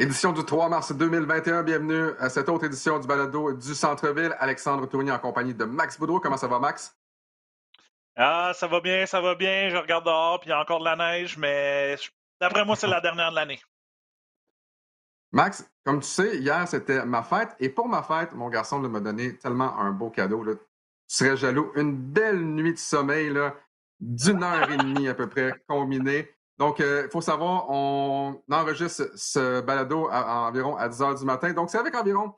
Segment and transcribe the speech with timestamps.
[0.00, 1.64] Édition du 3 mars 2021.
[1.64, 4.32] Bienvenue à cette autre édition du balado du Centre-Ville.
[4.38, 6.20] Alexandre Tournier en compagnie de Max Boudreau.
[6.20, 6.96] Comment ça va, Max?
[8.14, 9.70] Ah, ça va bien, ça va bien.
[9.70, 11.96] Je regarde dehors, puis il y a encore de la neige, mais
[12.40, 13.60] d'après moi, c'est la dernière de l'année.
[15.32, 17.56] Max, comme tu sais, hier, c'était ma fête.
[17.58, 20.44] Et pour ma fête, mon garçon m'a donné tellement un beau cadeau.
[20.44, 20.58] Tu
[21.08, 21.72] serais jaloux.
[21.74, 23.36] Une belle nuit de sommeil
[23.98, 26.32] d'une heure et demie à peu près combinée.
[26.58, 31.24] Donc, il euh, faut savoir, on enregistre ce balado à, environ à 10 heures du
[31.24, 31.52] matin.
[31.52, 32.34] Donc, c'est avec environ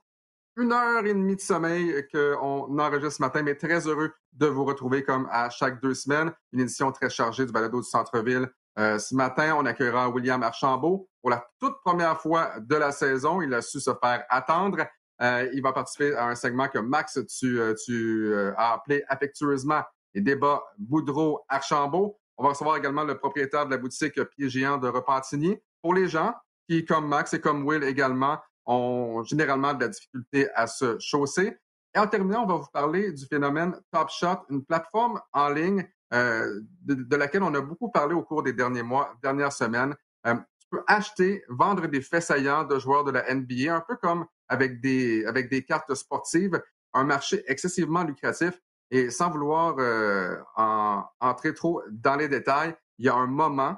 [0.56, 4.64] une heure et demie de sommeil qu'on enregistre ce matin, mais très heureux de vous
[4.64, 6.32] retrouver comme à chaque deux semaines.
[6.52, 8.46] Une édition très chargée du balado du centre-ville.
[8.78, 13.40] Euh, ce matin, on accueillera William Archambault pour la toute première fois de la saison.
[13.40, 14.84] Il a su se faire attendre.
[15.22, 19.82] Euh, il va participer à un segment que Max, tu, tu as appelé affectueusement
[20.14, 22.19] les débats Boudreau-Archambault.
[22.40, 25.58] On va recevoir également le propriétaire de la boutique Pied Géant de Repentigny.
[25.82, 26.32] Pour les gens
[26.66, 31.58] qui, comme Max et comme Will également, ont généralement de la difficulté à se chausser.
[31.94, 35.86] Et en terminant, on va vous parler du phénomène Top Shot, une plateforme en ligne
[36.14, 39.94] euh, de, laquelle on a beaucoup parlé au cours des derniers mois, dernières semaines.
[40.26, 43.96] Euh, tu peux acheter, vendre des faits saillants de joueurs de la NBA, un peu
[43.96, 46.58] comme avec des, avec des cartes sportives,
[46.94, 48.58] un marché excessivement lucratif
[48.90, 53.76] et sans vouloir euh, en, entrer trop dans les détails, il y a un moment,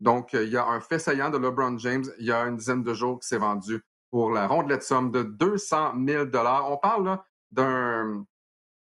[0.00, 2.82] donc il y a un fait saillant de LeBron James, il y a une dizaine
[2.82, 7.18] de jours qui s'est vendu pour la rondelette somme de 200 000 On parle
[7.50, 8.24] d'un...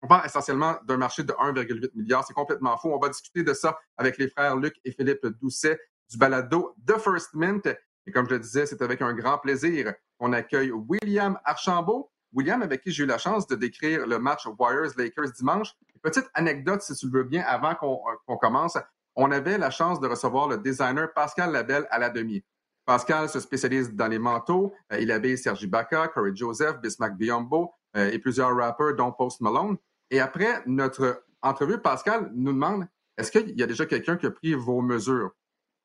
[0.01, 2.25] On parle essentiellement d'un marché de 1,8 milliard.
[2.25, 2.95] C'est complètement faux.
[2.95, 5.79] On va discuter de ça avec les frères Luc et Philippe Doucet
[6.09, 7.67] du balado The First Mint.
[8.07, 12.63] Et comme je le disais, c'est avec un grand plaisir qu'on accueille William Archambault, William,
[12.63, 15.75] avec qui j'ai eu la chance de décrire le match Warriors-Lakers dimanche.
[16.03, 18.77] Petite anecdote, si tu le veux bien, avant euh, qu'on commence.
[19.17, 22.45] On avait la chance de recevoir le designer Pascal Labelle à la demi.
[22.85, 24.73] Pascal se spécialise dans les manteaux.
[24.93, 29.41] Euh, il habille Sergi Baca, Corey Joseph, Bismack Biombo euh, et plusieurs rappers, dont Post
[29.41, 29.77] Malone.
[30.11, 34.31] Et après notre entrevue, Pascal nous demande est-ce qu'il y a déjà quelqu'un qui a
[34.31, 35.33] pris vos mesures?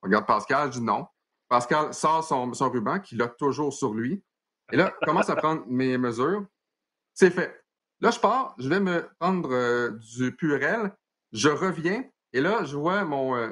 [0.01, 1.07] Regarde Pascal, je dis non.
[1.49, 4.23] Pascal sort son, son ruban qu'il a toujours sur lui.
[4.71, 6.45] Et là, commence à prendre mes mesures.
[7.13, 7.63] C'est fait.
[8.01, 10.91] Là, je pars, je vais me prendre euh, du purel.
[11.31, 12.03] Je reviens
[12.33, 13.49] et là, je vois mon euh,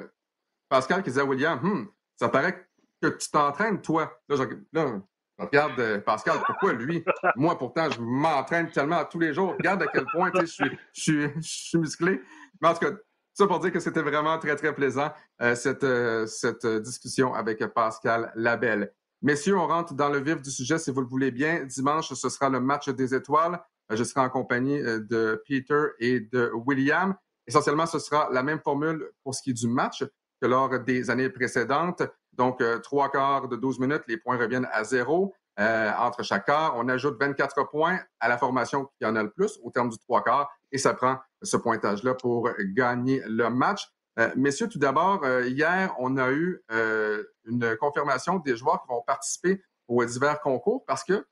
[0.68, 2.66] Pascal qui disait à William, hmm, ça paraît
[3.00, 4.12] que tu t'entraînes, toi.
[4.28, 4.98] Là, je,
[5.38, 7.04] regarde euh, Pascal, pourquoi lui?
[7.36, 9.52] Moi, pourtant, je m'entraîne tellement tous les jours.
[9.52, 12.20] Regarde à quel point je suis, je, suis, musclé.
[12.60, 12.92] Mais en tout cas,
[13.32, 15.10] ça pour dire que c'était vraiment très, très plaisant,
[15.54, 15.86] cette,
[16.26, 18.92] cette discussion avec Pascal Labelle.
[19.24, 21.62] Messieurs, on rentre dans le vif du sujet si vous le voulez bien.
[21.62, 23.62] Dimanche, ce sera le match des étoiles.
[23.92, 27.14] Euh, je serai en compagnie euh, de Peter et de William.
[27.46, 30.04] Essentiellement, ce sera la même formule pour ce qui est du match
[30.40, 32.02] que lors des années précédentes.
[32.32, 35.32] Donc, euh, trois quarts de 12 minutes, les points reviennent à zéro.
[35.56, 39.60] entre chaque quart, on ajoute 24 points à la formation qui en a le plus
[39.62, 43.86] au terme du trois quarts et ça prend ce pointage-là pour gagner le match.
[44.18, 48.88] Euh, messieurs, tout d'abord, euh, hier, on a eu euh, une confirmation des joueurs qui
[48.88, 51.26] vont participer aux divers concours parce que,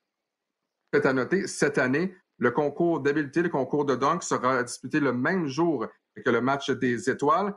[0.92, 5.12] faites à noter, cette année, le concours d'habileté, le concours de dunk sera disputé le
[5.12, 5.86] même jour
[6.24, 7.54] que le match des étoiles.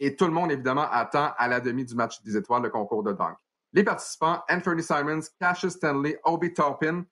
[0.00, 3.02] et tout le monde, évidemment, attend à la demi du match des étoiles le concours
[3.02, 3.36] de dunk.
[3.74, 7.04] Les participants, Anthony Simons, Cassius Stanley, Obi Toppin.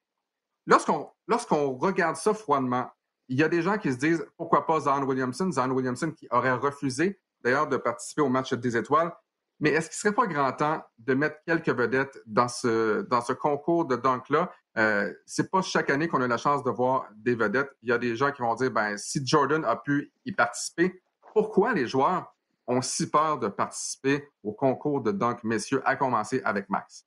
[0.67, 2.91] Lorsqu'on lorsqu'on regarde ça froidement,
[3.31, 6.27] il y a des gens qui se disent pourquoi pas Zion Williamson, Zion Williamson qui
[6.33, 9.13] aurait refusé d'ailleurs de participer au match des étoiles.
[9.61, 13.85] Mais est-ce qu'il ne serait pas grand temps de mettre quelques vedettes dans ce, concours
[13.85, 14.51] de dunk-là?
[14.79, 17.71] Euh, c'est pas chaque année qu'on a la chance de voir des vedettes.
[17.83, 21.01] Il y a des gens qui vont dire, ben, si Jordan a pu y participer,
[21.33, 22.35] pourquoi les joueurs
[22.67, 27.07] ont si peur de participer au concours de dunk, messieurs, à commencer avec Max?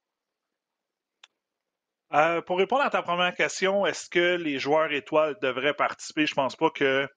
[2.13, 6.27] Euh, pour répondre à ta première question, est-ce que les joueurs étoiles devraient participer?
[6.27, 7.07] Je pense pas que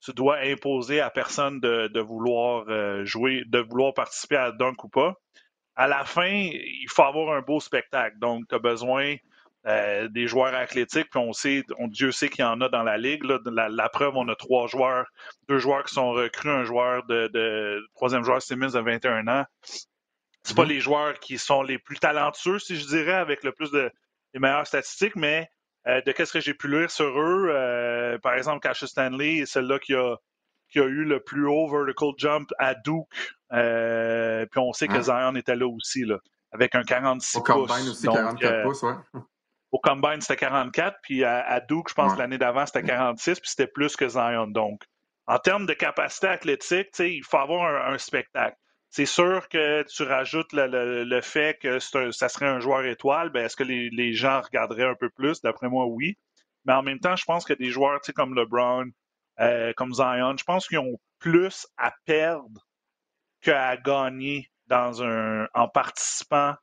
[0.00, 4.88] tu dois imposer à personne de, vouloir euh, jouer, de vouloir participer à Dunk ou
[4.88, 5.14] pas.
[5.74, 8.18] À la fin, il faut avoir un beau spectacle.
[8.18, 9.14] Donc, tu as besoin
[9.66, 12.98] euh, des joueurs athlétiques, puis on sait, Dieu sait qu'il y en a dans la
[12.98, 13.22] ligue.
[13.24, 15.06] La, preuve, on a trois joueurs,
[15.48, 19.44] deux joueurs qui sont recrues, un joueur de, de troisième joueur Simmons de 21 ans.
[20.42, 20.68] C'est pas mm-hmm.
[20.68, 23.90] les joueurs qui sont les plus talentueux, si je dirais, avec le plus de,
[24.34, 25.50] les meilleures statistiques, mais
[25.88, 29.46] euh, de qu'est-ce que j'ai pu lire sur eux, euh, par exemple, Cassius Stanley est
[29.46, 30.16] celle-là qui a,
[30.68, 33.06] qui a eu le plus haut vertical jump à Duke.
[33.52, 35.02] Euh, puis on sait que ah.
[35.02, 36.18] Zion était là aussi, là,
[36.52, 37.50] avec un 46 pouces.
[37.50, 38.94] Au combine aussi, 44 pouces, ouais.
[39.72, 43.66] Au combine, c'était 44, puis à, Duke, je pense, l'année d'avant, c'était 46, puis c'était
[43.66, 44.46] plus que Zion.
[44.46, 44.82] Donc,
[45.26, 48.56] en termes de capacité athlétique, il faut avoir un, spectacle.
[48.92, 53.56] C'est sûr que tu rajoutes le, fait que ça serait un joueur étoile, ben est-ce
[53.56, 55.40] que les, gens regarderaient un peu plus?
[55.40, 56.18] D'après moi, oui.
[56.66, 58.90] Mais en même temps, je pense que des joueurs comme LeBron,
[59.40, 62.66] euh, comme Zion, je pense qu'ils ont plus à perdre
[63.40, 66.54] qu'à gagner dans un, en participant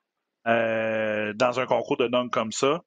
[0.47, 2.83] euh, dans un concours de dunk comme ça.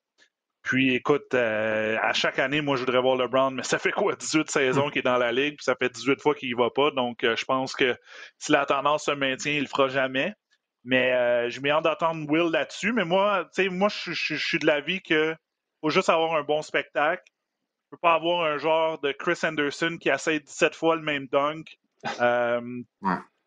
[0.63, 4.15] Puis écoute, euh, à chaque année, moi je voudrais voir LeBron, mais ça fait quoi,
[4.15, 6.71] 18 saisons qu'il est dans la ligue, puis ça fait 18 fois qu'il y va
[6.71, 6.93] pas.
[6.93, 7.97] Donc euh, je pense que
[8.39, 10.33] si la tendance se maintient, il le fera jamais.
[10.85, 12.93] Mais euh, je m'ai hâte d'attendre Will là-dessus.
[12.93, 15.35] Mais moi, tu sais, moi je, suis de l'avis que
[15.81, 17.23] faut juste avoir un bon spectacle.
[17.27, 21.27] Je peux pas avoir un genre de Chris Anderson qui essaie 17 fois le même
[21.27, 21.77] dunk.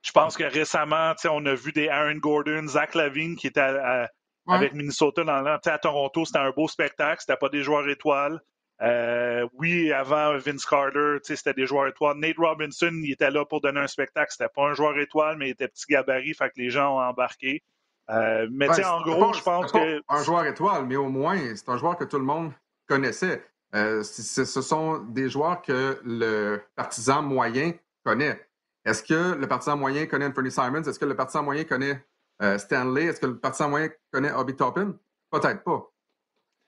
[0.06, 4.08] Je pense que récemment, on a vu des Aaron Gordon, Zach Lavine qui étaient à,
[4.48, 5.58] avec Minnesota dans l'an.
[5.64, 7.22] À Toronto, c'était un beau spectacle.
[7.22, 8.40] C'était pas des joueurs étoiles.
[8.82, 12.18] Euh, oui, avant Vince Carter, c'était des joueurs étoiles.
[12.18, 14.32] Nate Robinson, il était là pour donner un spectacle.
[14.32, 17.02] C'était pas un joueur étoile, mais il était petit gabarit, fait que les gens ont
[17.02, 17.64] embarqué.
[18.10, 20.02] Euh, mais en gros, je pense que.
[20.10, 22.52] Un joueur étoile, mais au moins, c'est un joueur que tout le monde
[22.88, 23.44] connaissait.
[23.74, 28.48] Euh, ce sont des joueurs que le partisan moyen connaît.
[28.86, 30.84] Est-ce que le partisan moyen connaît Anthony Simons?
[30.84, 32.06] Est-ce que le partisan moyen connaît
[32.42, 34.96] euh, Stanley, est-ce que le partisan moyen connaît Obi Toppin?
[35.32, 35.92] Peut-être pas.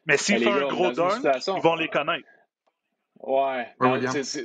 [0.06, 2.28] Mais s'il fait un gros dunk, ils vont les connaître.
[3.20, 3.68] Ouais.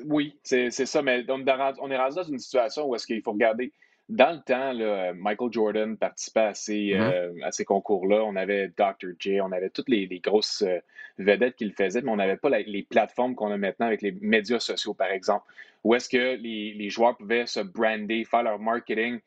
[0.07, 1.03] oui, c'est ça.
[1.03, 3.73] Mais on, est rendu dans une situation où est-ce qu'il faut regarder.
[4.09, 7.01] Dans le temps, Michael Jordan participait à ces, mm-hmm.
[7.01, 8.23] euh, ces concours-là.
[8.25, 9.13] On avait Dr.
[9.19, 10.81] J, on avait toutes les, grosses euh,
[11.19, 14.59] vedettes qu'il faisait, mais on n'avait pas les plateformes qu'on a maintenant avec les médias
[14.59, 15.47] sociaux, par exemple,
[15.85, 19.19] où est-ce que les, les, joueurs pouvaient se brander, faire leur marketing euh,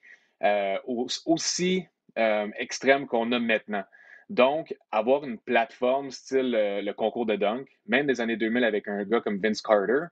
[1.25, 1.85] aussi
[2.17, 3.83] euh, extrême qu'on a maintenant.
[4.29, 8.87] Donc, avoir une plateforme style euh, le concours de dunk, même des années 2000 avec
[8.87, 10.05] un gars comme Vince Carter,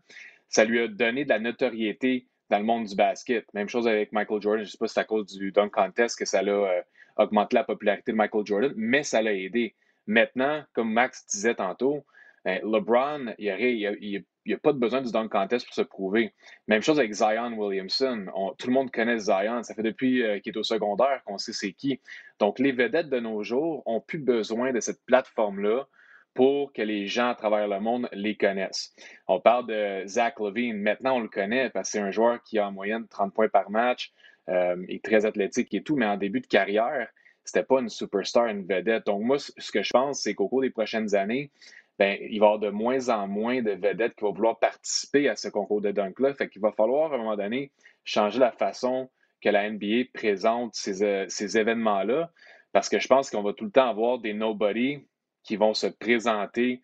[0.49, 3.45] ça lui a donné de la notoriété dans le monde du basket.
[3.53, 4.63] Même chose avec Michael Jordan.
[4.63, 7.55] Je ne sais pas si c'est à cause du dunk contest que ça a augmenté
[7.55, 9.75] la popularité de Michael Jordan, mais ça l'a aidé.
[10.05, 12.05] Maintenant, comme Max disait tantôt,
[12.43, 16.33] ben, LeBron, il n'y a, pas besoin du dunk contest pour se prouver.
[16.67, 18.25] Même chose avec Zion Williamson.
[18.57, 19.63] tout le monde connaît Zion.
[19.63, 21.99] Ça fait depuis euh, qu'il est au secondaire qu'on sait c'est qui.
[22.39, 25.87] Donc, les vedettes de nos jours ont plus besoin de cette plateforme-là
[26.33, 28.93] pour que les gens à travers le monde les connaissent.
[29.27, 30.77] On parle de Zach Levine.
[30.77, 33.49] Maintenant, on le connaît parce que c'est un joueur qui a en moyenne 30 points
[33.49, 34.11] par match,
[34.49, 37.07] euh, est très athlétique et tout, mais en début de carrière,
[37.45, 39.05] c'était pas une superstar, une vedette.
[39.05, 41.51] Donc, moi, ce que je pense, c'est qu'au cours des prochaines années,
[41.99, 45.29] ben, il va y avoir de moins en moins de vedettes qui vont vouloir participer
[45.29, 46.33] à ce concours de dunk-là.
[46.33, 47.71] Fait qu'il va falloir, à un moment donné,
[48.03, 49.09] changer la façon
[49.41, 52.31] que la NBA présente ces, euh, ces événements-là,
[52.71, 55.05] parce que je pense qu'on va tout le temps avoir des nobody
[55.43, 56.81] qui vont se présenter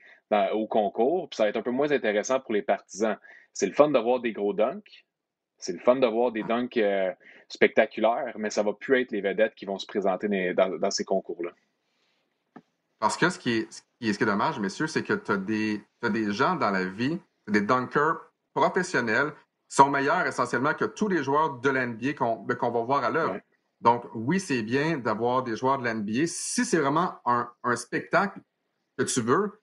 [0.54, 3.18] au concours, ça va être un peu moins intéressant pour les partisans.
[3.54, 5.06] C'est le fun d'avoir des gros dunks,
[5.58, 7.12] c'est le fun d'avoir des dunks euh,
[7.48, 11.52] spectaculaires, mais ça va plus être les vedettes qui vont se présenter dans ces concours-là.
[13.00, 15.84] Parce que ce qui est, ce qui est, dommage, messieurs, c'est que tu as des,
[16.04, 18.18] des gens dans la vie, des dunkers
[18.54, 19.34] professionnels,
[19.70, 23.04] qui sont meilleurs essentiellement que tous les joueurs de l'NBA qu'on ben, qu'on va voir
[23.04, 23.40] à l'heure.
[23.82, 26.28] Donc, oui, c'est bien d'avoir des joueurs de l'NBA.
[26.28, 28.42] Si c'est vraiment un, un, spectacle
[28.98, 29.62] que tu veux,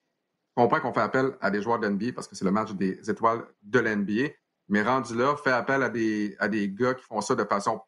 [0.55, 3.11] comprends qu'on fait appel à des joueurs de l'NBA parce que c'est le match des
[3.11, 4.31] étoiles de l'NBA.
[4.69, 7.81] Mais rendu là, fais appel à des, à des gars qui font ça de façon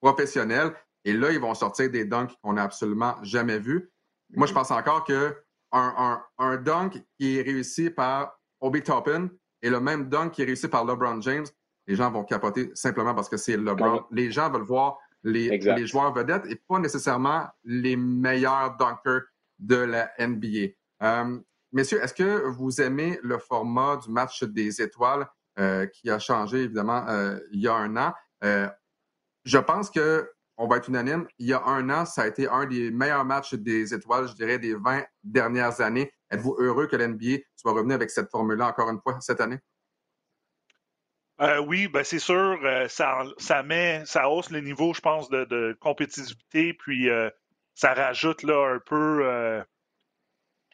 [0.00, 0.74] professionnelle.
[1.04, 3.90] Et là, ils vont sortir des dunks qu'on n'a absolument jamais vus.
[4.34, 5.36] Moi, je pense encore que
[5.72, 9.28] un, un, dunk qui est réussi par Obi Toppin
[9.62, 11.46] et le même dunk qui est réussi par LeBron James,
[11.86, 14.04] les gens vont capoter simplement parce que c'est LeBron.
[14.10, 19.22] Les gens veulent voir les, les, joueurs vedettes et pas nécessairement les meilleurs dunkers
[19.58, 20.74] de la NBA.
[21.02, 21.38] Euh,
[21.72, 25.26] messieurs, est-ce que vous aimez le format du match des étoiles
[25.58, 28.12] euh, qui a changé évidemment euh, il y a un an?
[29.44, 31.26] je pense que on va être unanime.
[31.38, 34.34] Il y a un an, ça a été un des meilleurs matchs des étoiles, je
[34.34, 36.12] dirais, des 20 dernières années.
[36.30, 39.58] Êtes-vous heureux que l'NBA soit revenu avec cette formule-là encore une fois cette année?
[41.40, 45.30] Euh, oui, ben c'est sûr, euh, ça, ça met, ça hausse le niveau, je pense,
[45.30, 47.30] de, compétitivité, puis euh,
[47.74, 49.64] ça rajoute là un peu.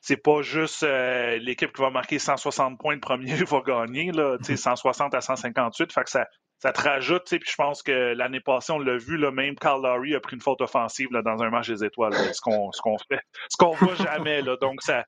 [0.01, 5.15] c'est pas juste l'équipe qui va marquer 160 points le premier va gagner, là, 160
[5.15, 5.93] à 158.
[5.93, 6.27] Fait que ça,
[6.59, 9.83] ça te rajoute, puis je pense que l'année passée, on l'a vu, là, même Carl
[9.83, 12.97] Lowry a pris une faute offensive dans un match des étoiles, ce qu'on ce qu'on
[12.99, 13.21] fait,
[13.51, 14.41] ce qu'on voit jamais.
[14.41, 15.05] Là, donc, ça,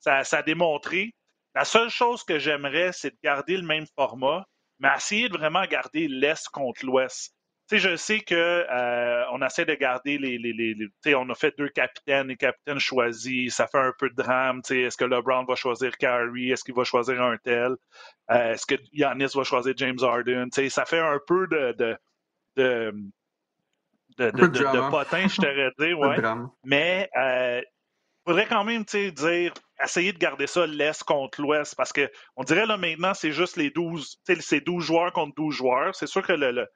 [0.00, 1.14] ça, ça a démontré.
[1.54, 4.44] La seule chose que j'aimerais, c'est de garder le même format,
[4.78, 7.34] mais essayer de vraiment garder l'Est contre l'Ouest
[7.68, 11.34] sais, je sais que euh, on essaie de garder les, les, les, sais, on a
[11.34, 14.62] fait deux capitaines, les capitaines choisis, ça fait un peu de drame.
[14.62, 17.76] Tu sais, est-ce que LeBron va choisir Kyrie, est-ce qu'il va choisir un tel,
[18.30, 21.72] euh, est-ce que Giannis va choisir James Harden, tu sais, ça fait un peu de,
[21.72, 21.98] de,
[22.56, 22.94] de
[24.18, 26.16] de, de, potin, je t'aurais dit, ouais.
[26.64, 27.62] Mais il
[28.26, 32.76] faudrait quand même dire essayer de garder ça l'Est contre l'Ouest parce qu'on dirait là
[32.76, 35.94] maintenant, c'est juste les 12, c'est 12 joueurs contre 12 joueurs.
[35.94, 36.66] C'est sûr que le, le,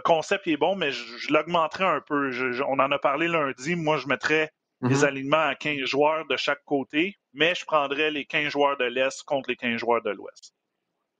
[0.00, 2.30] concept est bon, mais je, l'augmenterais un peu.
[2.68, 3.76] on en a parlé lundi.
[3.76, 4.50] Moi, je mettrais
[4.82, 5.04] les mm-hmm.
[5.04, 9.22] alignements à 15 joueurs de chaque côté, mais je prendrais les 15 joueurs de l'Est
[9.24, 10.54] contre les 15 joueurs de l'Ouest.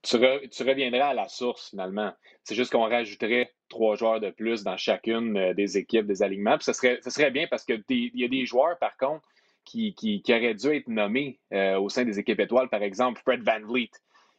[0.02, 2.12] Tu, reviendrais à la source, finalement.
[2.42, 6.58] C'est juste qu'on rajouterait trois joueurs de plus dans chacune euh, des équipes, des alignements.
[6.58, 9.26] Puis ce serait, serait bien parce qu'il y a des joueurs, par contre,
[9.64, 12.68] qui, qui, auraient dû être nommés euh, au sein des équipes étoiles.
[12.68, 13.90] Par exemple, Fred Van Vliet,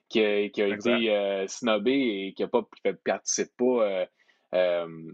[0.09, 4.07] qui a, été euh, snobé et qui ne participe pas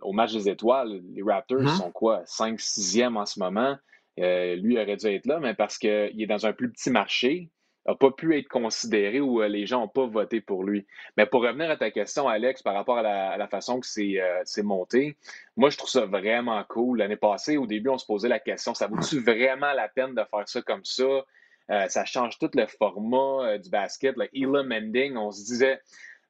[0.01, 1.01] au match des étoiles.
[1.13, 1.77] Les Raptors mm-hmm.
[1.77, 2.23] sont quoi?
[2.23, 3.77] 5-6e en ce moment?
[4.17, 7.49] lui aurait dû être là, mais parce qu'il est dans un plus petit marché,
[7.87, 10.85] n'a pas pu être considéré ou euh, les gens n'ont pas voté pour lui.
[11.17, 14.63] Mais pour revenir à ta question, Alex, par rapport à la, façon que euh, c'est
[14.63, 15.17] monté,
[15.57, 16.99] moi, je trouve ça vraiment cool.
[16.99, 20.23] L'année passée, au début, on se posait la question, ça vaut-tu vraiment la peine de
[20.29, 21.25] faire ça comme ça?
[21.71, 24.17] Euh, ça change tout le format du basket.
[24.17, 25.79] Like Elam Ending, on se disait,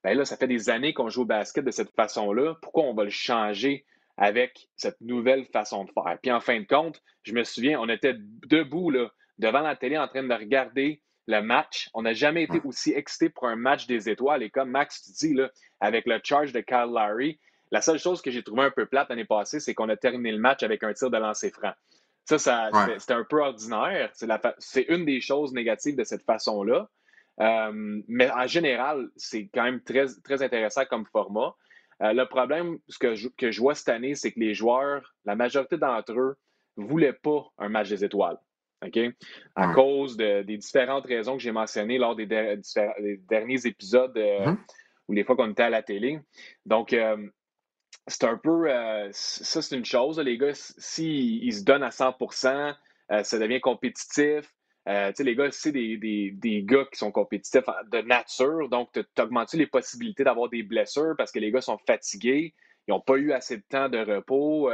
[0.04, 2.56] ben là, ça fait des années qu'on joue au basket de cette façon-là.
[2.62, 3.86] Pourquoi on va le changer
[4.18, 6.18] avec cette nouvelle façon de faire?
[6.22, 9.98] Puis en fin de compte, je me souviens, on était debout là, devant la télé
[9.98, 11.90] en train de regarder le match.
[11.94, 14.44] On n'a jamais été aussi excité pour un match des étoiles.
[14.44, 17.40] Et comme Max tu dis, là, avec le charge de Kyle Lowry,
[17.72, 20.32] la seule chose que j'ai trouvé un peu plate l'année passée, c'est qu'on a terminé
[20.32, 21.72] le match avec un tir de lancer franc.
[22.26, 24.12] Ça, ça c'était un peu ordinaire.
[24.60, 26.90] C'est une des choses négatives de cette façon-là.
[27.40, 31.56] Euh, mais en général, c'est quand même très, très intéressant comme format.
[32.02, 35.16] Euh, le problème ce que, je, que je vois cette année, c'est que les joueurs,
[35.26, 36.36] la majorité d'entre eux,
[36.78, 38.38] ne voulaient pas un match des étoiles.
[38.86, 39.00] OK?
[39.56, 44.58] À cause des différentes raisons que j'ai mentionnées lors des, derniers épisodes euh, mm-hmm.
[45.08, 46.20] ou les fois qu'on était à la télé.
[46.66, 46.96] Donc,
[48.08, 48.70] c'est un peu.
[48.70, 50.54] Euh, ça, c'est une chose, les gars.
[50.54, 52.76] S'ils se donnent à 100%
[53.24, 54.54] ça devient compétitif.
[54.86, 58.70] les gars, c'est des, des, gars qui sont compétitifs de nature.
[58.70, 62.56] Donc, tu augmentes les possibilités d'avoir des blessures parce que les gars sont fatigués.
[62.88, 64.72] Ils n'ont pas eu assez de temps de repos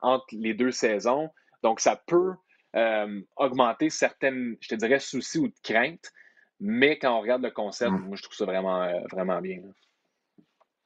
[0.00, 1.28] entre les deux saisons.
[1.62, 2.34] Donc, ça peut
[2.76, 6.10] euh, augmenter certaines, je te dirais, soucis ou de craintes.
[6.60, 8.00] Mais quand on regarde le concept, mm.
[8.00, 9.60] moi, je trouve ça vraiment, euh, vraiment bien.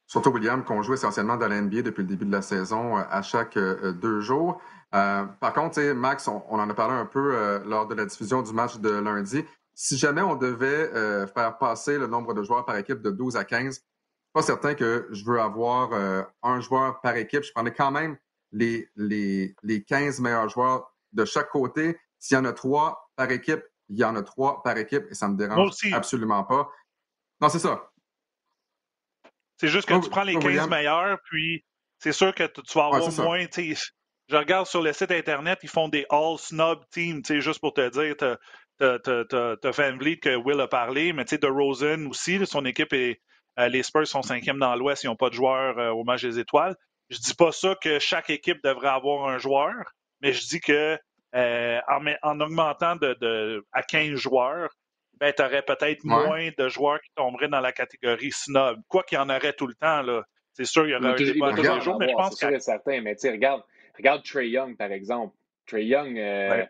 [0.09, 3.03] Surtout William, qu'on joue essentiellement dans la NBA depuis le début de la saison euh,
[3.09, 4.59] à chaque deux jours.
[4.91, 8.77] par contre, Max, on, en a parlé un peu lors de la diffusion du match
[8.77, 9.45] de lundi.
[9.75, 10.89] Si jamais on devait
[11.27, 13.83] faire passer le nombre de joueurs par équipe de 12 à 15, je suis
[14.33, 15.91] pas certain que je veux avoir
[16.41, 17.43] un joueur par équipe.
[17.43, 18.17] Je prendrais quand même
[18.51, 21.99] les, les, les 15 meilleurs joueurs de chaque côté.
[22.17, 25.15] S'il y en a trois par équipe, il y en a trois par équipe et
[25.15, 26.69] ça ne me dérange absolument pas.
[27.41, 27.88] Non, c'est ça.
[29.59, 31.63] C'est juste que tu prends les 15 meilleurs, puis
[31.99, 33.45] c'est sûr que tu vas avoir moins.
[34.29, 37.89] Je regarde sur le site Internet, ils font des All Snob Teams, juste pour te
[37.89, 42.93] dire, tu as Van Vliet que Will a parlé, mais de Rosen aussi, son équipe
[42.93, 43.21] est.
[43.57, 46.21] Euh, les Spurs sont cinquièmes dans l'Ouest, ils n'ont pas de joueurs euh, au match
[46.21, 46.75] des étoiles.
[47.09, 49.73] Je dis pas ça que chaque équipe devrait avoir un joueur,
[50.21, 50.97] mais je dis que
[51.35, 51.79] euh,
[52.21, 54.69] en, augmentant de, à 15 joueurs,
[55.19, 58.79] ben, tu aurais peut-être moins de joueurs qui tomberaient dans la catégorie snob.
[58.87, 60.23] Quoi qu'il y en aurait tout le temps, là.
[60.53, 62.49] C'est sûr, il y aurait un débat tous les jours, mais je pense que.
[62.49, 63.63] C'est certain, mais tu regarde,
[63.97, 65.35] regarde Trey Young, par exemple.
[65.65, 66.65] Trey Young, euh,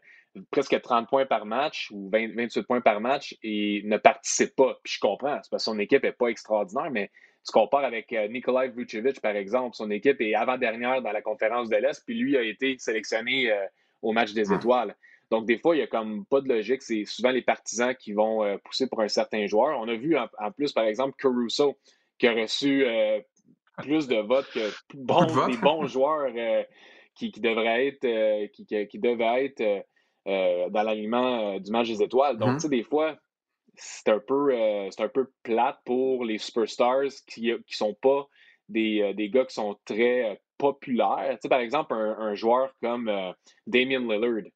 [0.51, 4.77] presque 30 points par match ou 28 points par match et ne participe pas.
[4.84, 7.10] Puis je comprends, c'est parce que son équipe n'est pas extraordinaire, mais
[7.46, 11.70] tu compares avec euh, Nikolai Vucevic, par exemple, son équipe est avant-dernière dans la conférence
[11.70, 13.65] de l'Est, puis lui a été sélectionné euh,
[14.01, 14.96] au match des étoiles.
[15.31, 16.81] Donc, des fois, il n'y a comme pas de logique.
[16.81, 19.79] C'est souvent les partisans qui vont euh, pousser pour un certain joueur.
[19.79, 21.77] On a vu en, plus, par exemple, Caruso,
[22.17, 22.86] qui a reçu
[23.77, 24.69] plus de votes que
[25.51, 26.31] des bons joueurs
[27.15, 29.86] qui, devraient être, qui, qui, devaient être
[30.25, 32.38] dans l'alignement du match des étoiles.
[32.38, 32.55] Donc, mm-hmm.
[32.55, 33.17] tu sais, des fois,
[33.79, 38.27] c'est un peu euh, un peu plate pour les superstars qui ne sont pas
[38.67, 41.29] des, euh, des, gars qui sont très euh, populaires.
[41.31, 43.12] Tu sais, par exemple, un, joueur comme
[43.65, 44.51] Damien Lillard.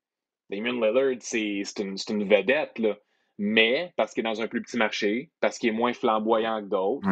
[0.50, 2.96] Damien Lillard, c'est une, une, vedette, là.
[3.38, 6.68] mais parce qu'il est dans un plus petit marché, parce qu'il est moins flamboyant que
[6.68, 7.08] d'autres,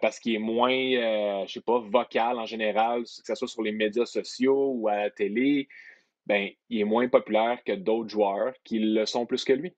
[0.00, 3.72] parce qu'il est moins, je sais pas, vocal en général, que ce soit sur les
[3.72, 5.68] médias sociaux ou à la télé,
[6.26, 9.74] ben, il est moins populaire que d'autres joueurs qui le sont plus que lui.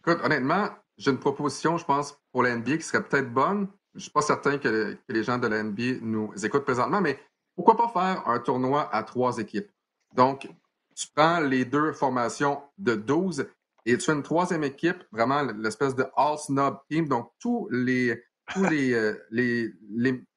[0.00, 0.68] Écoute, honnêtement,
[0.98, 3.68] j'ai une proposition, je pense, pour la NBA qui serait peut-être bonne.
[3.94, 7.18] Je ne suis pas certain que, les gens de la NBA nous écoutent présentement, mais
[7.56, 9.70] pourquoi pas faire un tournoi à trois équipes?
[10.14, 10.48] Donc,
[10.94, 13.46] tu prends les deux formations de 12
[13.86, 17.08] et tu fais une troisième équipe, vraiment l'espèce de all-snob team.
[17.08, 19.72] Donc, tous les, tous les, euh, les,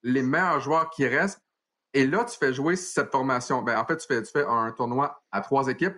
[0.03, 1.41] les, meilleurs joueurs qui restent
[1.93, 3.62] Et là, tu fais jouer cette formation.
[3.62, 5.95] Ben, en fait, tu fais, tu fais un tournoi à trois équipes.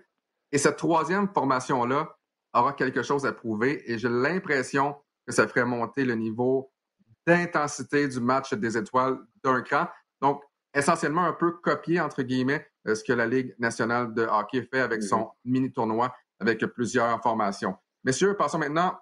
[0.51, 2.17] Et cette troisième formation-là
[2.53, 3.83] aura quelque chose à prouver.
[3.91, 4.95] Et j'ai l'impression
[5.27, 6.71] que ça ferait monter le niveau
[7.27, 9.87] d'intensité du match des étoiles d'un cran.
[10.21, 10.41] Donc,
[10.75, 14.81] essentiellement un peu copier, entre guillemets, euh, ce que la Ligue nationale de hockey fait
[14.81, 17.75] avec son mini-tournoi avec plusieurs formations.
[18.03, 18.99] Messieurs, passons maintenant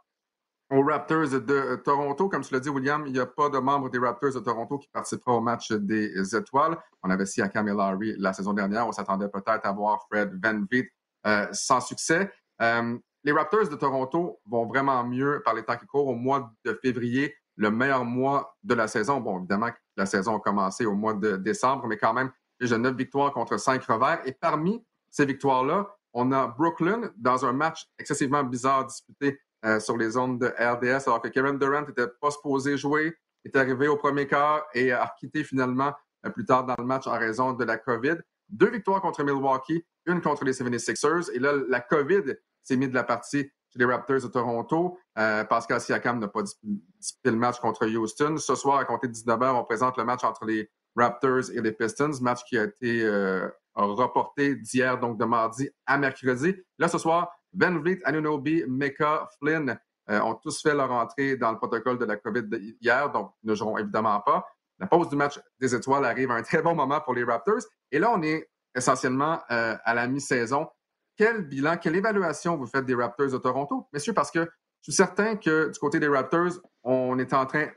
[0.69, 2.29] aux Raptors de Toronto.
[2.29, 4.77] Comme tu l'as dit, William, il n'y a pas de membres des Raptors de Toronto
[4.77, 6.77] qui participeront au match des étoiles.
[7.01, 8.87] On avait Siakam et Larry la saison dernière.
[8.87, 10.89] On s'attendait peut-être à voir Fred Van Vliet
[11.27, 12.31] euh, sans succès.
[12.61, 16.07] Euh, les Raptors de Toronto vont vraiment mieux par les temps qui courent.
[16.07, 19.19] Au mois de février, le meilleur mois de la saison.
[19.19, 22.95] Bon, évidemment, la saison a commencé au mois de décembre, mais quand même, déjà neuf
[22.95, 24.21] victoires contre cinq revers.
[24.25, 29.97] Et parmi ces victoires-là, on a Brooklyn dans un match excessivement bizarre disputé euh, sur
[29.97, 33.97] les zones de RDS, alors que Kevin Durant n'était pas supposé jouer, est arrivé au
[33.97, 35.93] premier quart et a quitté finalement
[36.25, 38.17] euh, plus tard dans le match en raison de la COVID.
[38.49, 41.31] Deux victoires contre Milwaukee, une contre les 76ers.
[41.33, 44.97] Et là, la COVID s'est mise de la partie les Raptors de Toronto.
[45.17, 48.37] Euh, Pascal Siakam n'a pas disputé le match contre Houston.
[48.37, 51.71] Ce soir, à compter de 19h, on présente le match entre les Raptors et les
[51.71, 56.55] Pistons, match qui a été euh, reporté d'hier, donc de mardi à mercredi.
[56.77, 59.77] Là, ce soir, Van Vliet, Anunobi, Mecca, Flynn
[60.09, 62.47] euh, ont tous fait leur entrée dans le protocole de la COVID
[62.81, 64.45] hier, donc ne joueront évidemment pas.
[64.79, 67.63] La pause du match des étoiles arrive à un très bon moment pour les Raptors.
[67.91, 70.67] Et là, on est essentiellement à la mi-saison
[71.15, 74.97] quel bilan, quelle évaluation vous faites des Raptors de Toronto, messieurs, parce que je suis
[74.97, 77.67] certain que du côté des Raptors, on est en train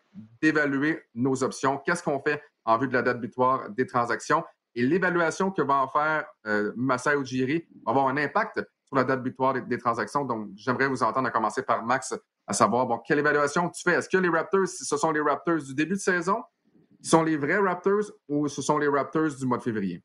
[0.42, 1.78] d'évaluer nos options.
[1.78, 4.42] Qu'est-ce qu'on fait en vue de la date butoir des transactions?
[4.74, 9.22] Et l'évaluation que va en faire euh, Masai va avoir un impact sur la date
[9.22, 10.24] butoir des, transactions.
[10.24, 12.12] Donc, j'aimerais vous entendre à commencer par Max,
[12.46, 13.96] à savoir, bon, quelle évaluation tu fais?
[13.96, 16.42] Est-ce que les Raptors, ce sont les Raptors du début de saison,
[17.00, 20.02] qui sont les vrais Raptors ou ce sont les Raptors du mois de février?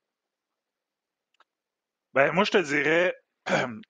[2.13, 3.15] Ben, moi, je te dirais,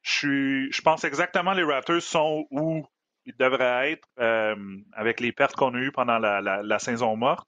[0.01, 2.85] je, pense exactement les Raptors sont où
[3.25, 4.55] ils devraient être euh,
[4.93, 7.47] avec les pertes qu'on a eues pendant la, saison morte.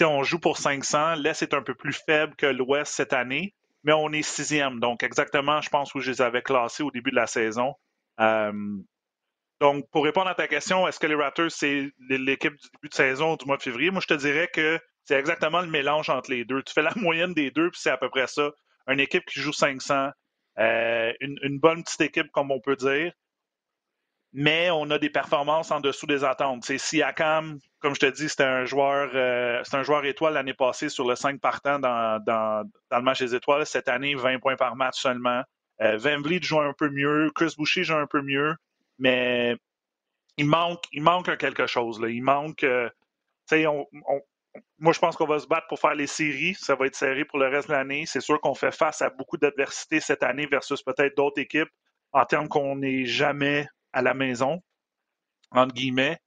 [0.00, 1.16] on joue pour 500.
[1.16, 4.80] L'Est est un peu plus faible que l'Ouest cette année, mais on est sixième.
[4.80, 7.74] Donc, exactement, je pense, où je les avais classés au début de la saison.
[8.20, 8.52] Euh,
[9.60, 12.94] donc, pour répondre à ta question, est-ce que les Raptors, c'est l'équipe du début de
[12.94, 13.90] saison du mois de février?
[13.90, 16.62] Moi, je te dirais que c'est exactement le mélange entre les deux.
[16.62, 18.50] Tu fais la moyenne des deux, puis c'est à peu près ça.
[18.88, 20.10] Une équipe qui joue 500,
[20.58, 23.12] euh, une, bonne petite équipe, comme on peut dire.
[24.32, 26.64] Mais on a des performances en dessous des attentes.
[26.64, 30.88] C'est Siakam, comme je te dis, c'était un joueur, euh, un joueur étoile l'année passée
[30.88, 33.64] sur le 5 partant dans, dans, dans, le match des étoiles.
[33.64, 35.42] Cette année, 20 points par match seulement.
[35.80, 38.54] Euh, Vliet joue un peu mieux, Chris Boucher joue un peu mieux,
[38.98, 39.56] mais
[40.36, 42.00] il manque, il manque quelque chose.
[42.00, 42.08] Là.
[42.08, 42.88] Il manque, euh,
[43.52, 44.22] on, on,
[44.78, 46.54] moi, je pense qu'on va se battre pour faire les séries.
[46.54, 48.04] Ça va être serré pour le reste de l'année.
[48.06, 51.70] C'est sûr qu'on fait face à beaucoup d'adversité cette année versus peut-être d'autres équipes
[52.12, 54.62] en termes qu'on n'est jamais à la maison,
[55.50, 56.18] entre guillemets.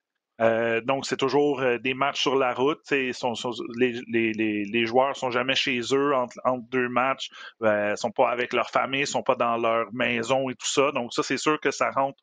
[0.42, 2.80] Euh, donc, c'est toujours euh, des matchs sur la route.
[2.92, 6.40] les, les, joueurs sont jamais chez eux entre,
[6.70, 7.30] deux matchs,
[7.62, 10.92] euh, sont pas avec leur famille, sont pas dans leur maison et tout ça.
[10.94, 12.20] Donc, ça, c'est sûr que ça rentre,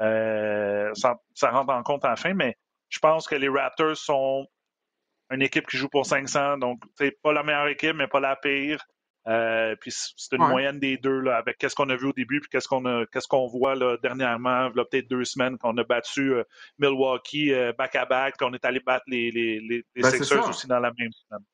[0.00, 2.32] euh, ça, ça, rentre en compte en fin.
[2.32, 2.56] Mais
[2.88, 4.46] je pense que les Raptors sont
[5.30, 6.58] une équipe qui joue pour 500.
[6.58, 8.84] Donc, c'est pas la meilleure équipe, mais pas la pire.
[9.28, 12.40] Euh, puis c'est une moyenne des deux là, avec qu'est-ce qu'on a vu au début
[12.40, 15.84] puis qu'est-ce qu'on a qu'est-ce qu'on voit là, dernièrement, là, peut-être deux semaines qu'on a
[15.84, 16.44] battu euh,
[16.78, 20.66] Milwaukee euh, back à back, qu'on est allé battre les, les, les, ben, Sixers aussi
[20.66, 21.44] dans la même semaine.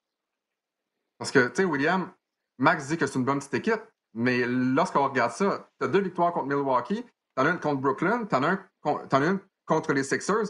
[1.18, 2.12] Parce que, tu sais, William,
[2.58, 3.82] Max dit que c'est une bonne petite équipe,
[4.14, 7.80] mais lorsqu'on regarde ça, tu as deux victoires contre Milwaukee, tu en as une contre
[7.80, 10.46] Brooklyn, tu en, as une contre les Sixers,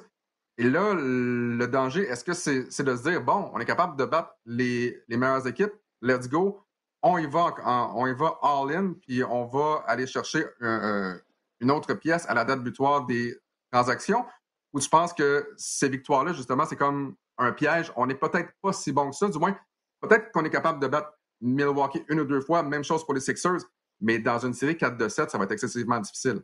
[0.58, 4.04] et là, le danger, est-ce que c'est de se dire, bon, on est capable de
[4.04, 6.62] battre les, meilleures équipes, let's go,
[7.02, 7.54] on y va,
[7.94, 10.44] on y va all-in, puis on va aller chercher
[11.60, 13.38] une autre pièce à la date butoir des
[13.70, 14.24] transactions,
[14.72, 18.72] ou tu penses que ces victoires-là, justement, c'est comme un piège, on n'est peut-être pas
[18.72, 19.56] si bon que ça, du moins,
[20.00, 23.20] peut-être qu'on est capable de battre Milwaukee une ou deux fois, même chose pour les
[23.20, 23.60] Sixers,
[24.00, 26.42] mais dans une série 4 de 7, ça va être excessivement difficile.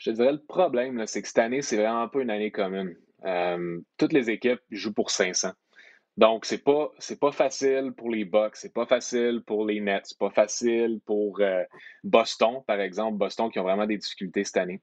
[0.00, 2.96] Je te dirais, le problème, c'est que cette année, c'est vraiment pas une année commune.
[3.26, 5.50] Euh, toutes les équipes jouent pour 500.
[6.16, 10.18] Donc, c'est pas, pas facile pour les Bucks, c'est pas facile pour les Nets, c'est
[10.18, 11.62] pas facile pour euh,
[12.02, 13.18] Boston, par exemple.
[13.18, 14.80] Boston qui ont vraiment des difficultés cette année.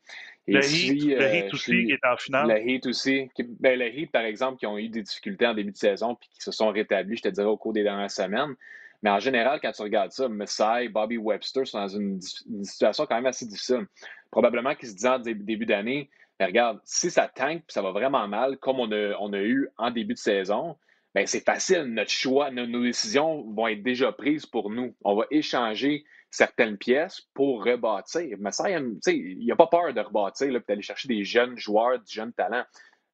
[0.48, 2.50] le, Heat, euh, aussi est en finale.
[2.50, 3.28] Le Heat aussi.
[3.60, 6.30] Ben, le Heat, par exemple, qui ont eu des difficultés en début de saison puis
[6.30, 8.56] qui se sont rétablis, je te dirais, au cours des dernières semaines.
[9.04, 12.20] Mais en général, quand tu regardes ça, Messiah, Bobby Webster sont dans une,
[12.64, 13.86] situation quand même assez difficile.
[14.32, 18.28] Probablement qu'ils se disent en début d'année, mais regarde, si ça tank ça va vraiment
[18.28, 20.78] mal, comme on a, a eu en début de saison,
[21.16, 21.84] ben c'est facile.
[21.86, 24.96] Notre choix, nos, décisions vont être déjà prises pour nous.
[25.04, 28.38] On va échanger certaines pièces pour rebâtir.
[28.52, 32.34] Ça, il n'y a pas peur de rebâtir, d'aller chercher des jeunes joueurs, du jeune
[32.34, 32.64] talent.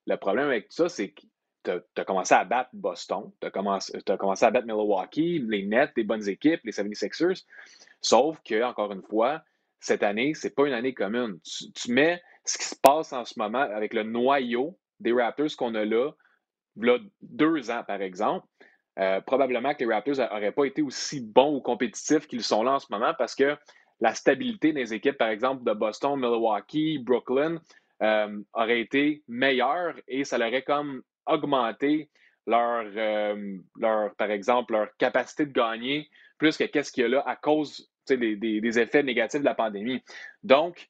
[0.05, 1.21] Le problème avec ça, c'est que
[1.63, 6.03] tu as, commencé à battre Boston, tu as, commencé à battre Milwaukee, les Nets, des
[6.03, 7.43] bonnes équipes, les 76ers.
[8.01, 9.41] Sauf que, encore une fois,
[9.79, 11.39] cette année, c'est pas une année commune.
[11.75, 15.75] Tu, mets ce qui se passe en ce moment avec le noyau des Raptors qu'on
[15.75, 16.11] a là,
[16.77, 18.45] là, deux ans, par exemple.
[18.99, 22.73] Euh, probablement que les Raptors n'auraient pas été aussi bons ou compétitifs qu'ils sont là
[22.73, 23.57] en ce moment parce que
[24.01, 27.59] la stabilité des équipes, par exemple, de Boston, Milwaukee, Brooklyn,
[28.01, 32.09] euh, aurait été meilleure et ça leur aurait comme augmenté
[32.45, 37.09] leur, euh, leur, par exemple, leur capacité de gagner plus que qu'est-ce qu'il y a
[37.09, 40.03] là à cause des, des, effets négatifs de la pandémie.
[40.43, 40.89] Donc,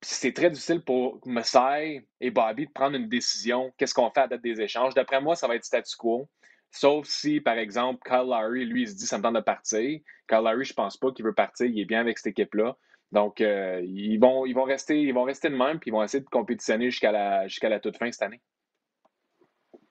[0.00, 3.72] c'est très difficile pour Messiah et Bobby de prendre une décision.
[3.76, 4.94] Qu'est-ce qu'on fait à date des échanges?
[4.94, 6.28] D'après moi, ça va être statu quo.
[6.70, 10.00] Sauf si, par exemple, Kyle Lowry, lui, il se dit ça me tente de partir.
[10.28, 11.66] Kyle Lowry, je pense pas qu'il veut partir.
[11.66, 12.76] Il est bien avec cette équipe-là.
[13.12, 16.02] Donc, euh, ils, vont, ils, vont rester, ils vont rester de même puis ils vont
[16.02, 18.40] essayer de compétitionner jusqu'à la, jusqu'à la toute fin cette année.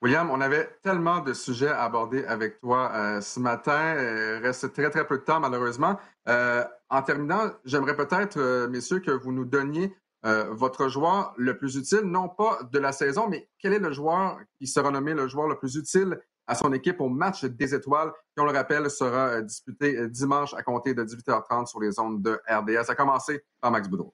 [0.02, 3.96] William, on avait tellement de sujets à aborder avec toi euh, ce matin.
[3.96, 6.00] Il euh, reste très, très peu de temps, malheureusement.
[6.28, 12.30] en terminant, j'aimerais peut-être, messieurs, que vous nous donniez votre joueur le plus utile, non
[12.30, 15.56] pas de la saison, mais quel est le joueur qui sera nommé le joueur le
[15.56, 19.42] plus utile à son équipe au match des étoiles, qui, on le rappelle, sera euh,
[19.42, 22.90] disputé euh, dimanche à compter de 18h30 sur les ondes de RDS.
[22.90, 24.14] À commencer par Max Boudreau.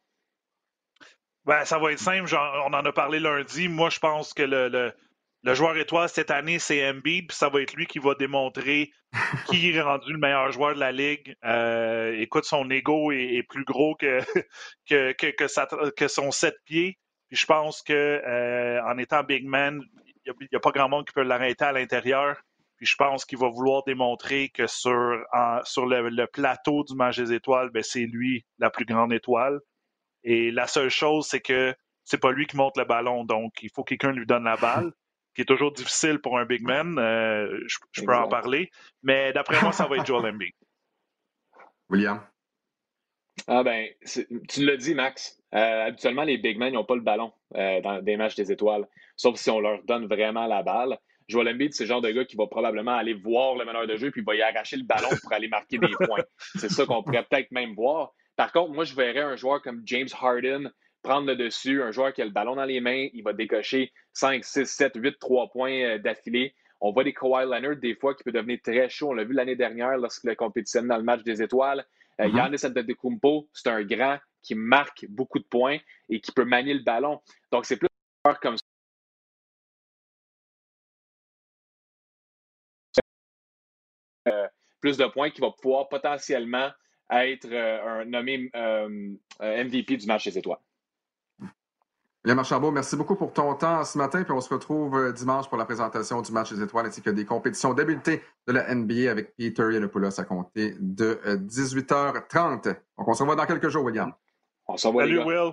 [1.45, 2.33] Ben, ça va être simple.
[2.35, 3.67] on en a parlé lundi.
[3.67, 4.93] Moi, je pense que le,
[5.43, 7.27] joueur étoile cette année, c'est Embiid.
[7.27, 8.91] Puis ça va être lui qui va démontrer
[9.47, 11.35] qui est rendu le meilleur joueur de la ligue.
[11.43, 14.19] Euh, écoute, son ego est, plus gros que,
[14.89, 16.97] que, que, que, son sept pieds.
[17.27, 19.81] Puis je pense que en étant big man,
[20.25, 22.41] il n'y a, pas grand monde qui peut l'arrêter à l'intérieur.
[22.77, 25.23] Puis je pense qu'il va vouloir démontrer que sur,
[25.65, 29.59] sur le, plateau du match des étoiles, ben, c'est lui la plus grande étoile.
[30.23, 33.23] Et la seule chose, c'est que c'est pas lui qui monte le ballon.
[33.23, 34.91] Donc, il faut que quelqu'un lui donne la balle,
[35.35, 36.97] qui est toujours difficile pour un big man.
[36.97, 38.69] Euh, je, peux en parler.
[39.03, 40.53] Mais d'après moi, ça va être Joel Embiid.
[41.89, 42.21] William?
[43.47, 43.87] Ah ben,
[44.49, 45.41] tu l'as dit, Max.
[45.53, 48.87] Euh, habituellement, les big men n'ont pas le ballon euh, dans des matchs des étoiles,
[49.17, 50.97] sauf si on leur donne vraiment la balle.
[51.27, 53.95] Joel Embiid, c'est le genre de gars qui va probablement aller voir le meneur de
[53.95, 56.23] jeu puis il va y arracher le ballon pour aller marquer des points.
[56.55, 58.13] C'est ça qu'on pourrait peut-être même voir.
[58.35, 62.13] Par contre, moi, je verrais un joueur comme James Harden prendre le dessus, un joueur
[62.13, 65.49] qui a le ballon dans les mains, il va décocher 5, 6, 7, 8, 3
[65.49, 66.55] points euh, d'affilée.
[66.79, 69.09] On voit des Kawhi Leonard des fois qui peut devenir très chaud.
[69.09, 71.85] On l'a vu l'année dernière lorsqu'il a compétitionné dans le match des étoiles.
[72.19, 72.37] Euh, mm-hmm.
[72.37, 75.77] Yannis Antetokounmpo, c'est un grand qui marque beaucoup de points
[76.09, 77.21] et qui peut manier le ballon.
[77.51, 77.87] Donc, c'est plus
[78.41, 78.63] comme ça.
[84.27, 84.47] Euh,
[84.79, 86.71] plus de points qui va pouvoir potentiellement
[87.11, 88.49] être euh, un nommé
[89.39, 90.59] MVP du match des étoiles.
[92.23, 94.23] William Archambault, merci beaucoup pour ton temps ce matin.
[94.23, 97.25] Puis on se retrouve dimanche pour la présentation du match des étoiles ainsi que des
[97.25, 102.63] compétitions d'habileté de la NBA avec Peter Yanopoulos à compter de 18h30.
[102.65, 104.13] Donc on se revoit dans quelques jours, William.
[104.67, 105.03] On se revoit.
[105.03, 105.51] Salut, Will.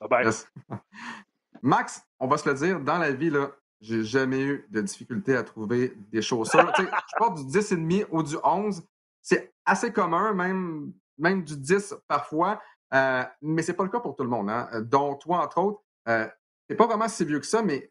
[0.00, 0.78] Bye bye.
[1.62, 5.36] Max, on va se le dire, dans la vie, là, j'ai jamais eu de difficulté
[5.36, 6.72] à trouver des chaussures.
[6.78, 8.82] je porte du 10,5 ou du 11.
[9.20, 12.60] C'est assez commun, même, même du 10 parfois.
[12.94, 14.50] Euh, mais ce n'est pas le cas pour tout le monde.
[14.50, 14.68] Hein.
[14.82, 16.26] Donc, toi, entre autres, euh,
[16.68, 17.90] c'est pas vraiment si vieux que ça, mais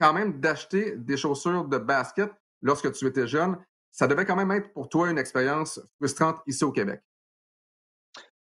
[0.00, 3.56] quand même d'acheter des chaussures de basket lorsque tu étais jeune,
[3.90, 7.00] ça devait quand même être pour toi une expérience frustrante ici au Québec.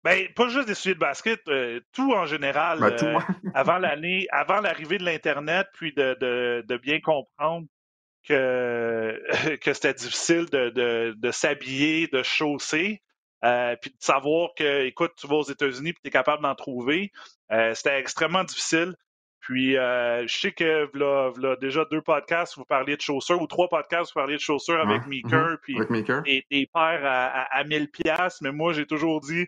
[0.03, 2.81] Ben, pas juste des sujets de basket, euh, tout en général.
[2.81, 3.18] Ben, euh,
[3.55, 7.66] avant l'année, avant l'arrivée de l'Internet, puis de, de, de, bien comprendre
[8.27, 9.20] que,
[9.61, 13.03] que c'était difficile de, de, de s'habiller, de chausser.
[13.44, 16.55] Euh, puis de savoir que, écoute, tu vas aux États-Unis puis tu es capable d'en
[16.55, 17.11] trouver,
[17.53, 18.94] euh, c'était extrêmement difficile.
[19.40, 23.68] Puis euh, je sais que là, déjà deux podcasts, vous parliez de chaussures, ou trois
[23.68, 25.79] podcasts, vous parliez de chaussures avec Meeker, puis
[26.26, 29.46] des, des paires à, à, 1000 pièces mais moi j'ai toujours dit,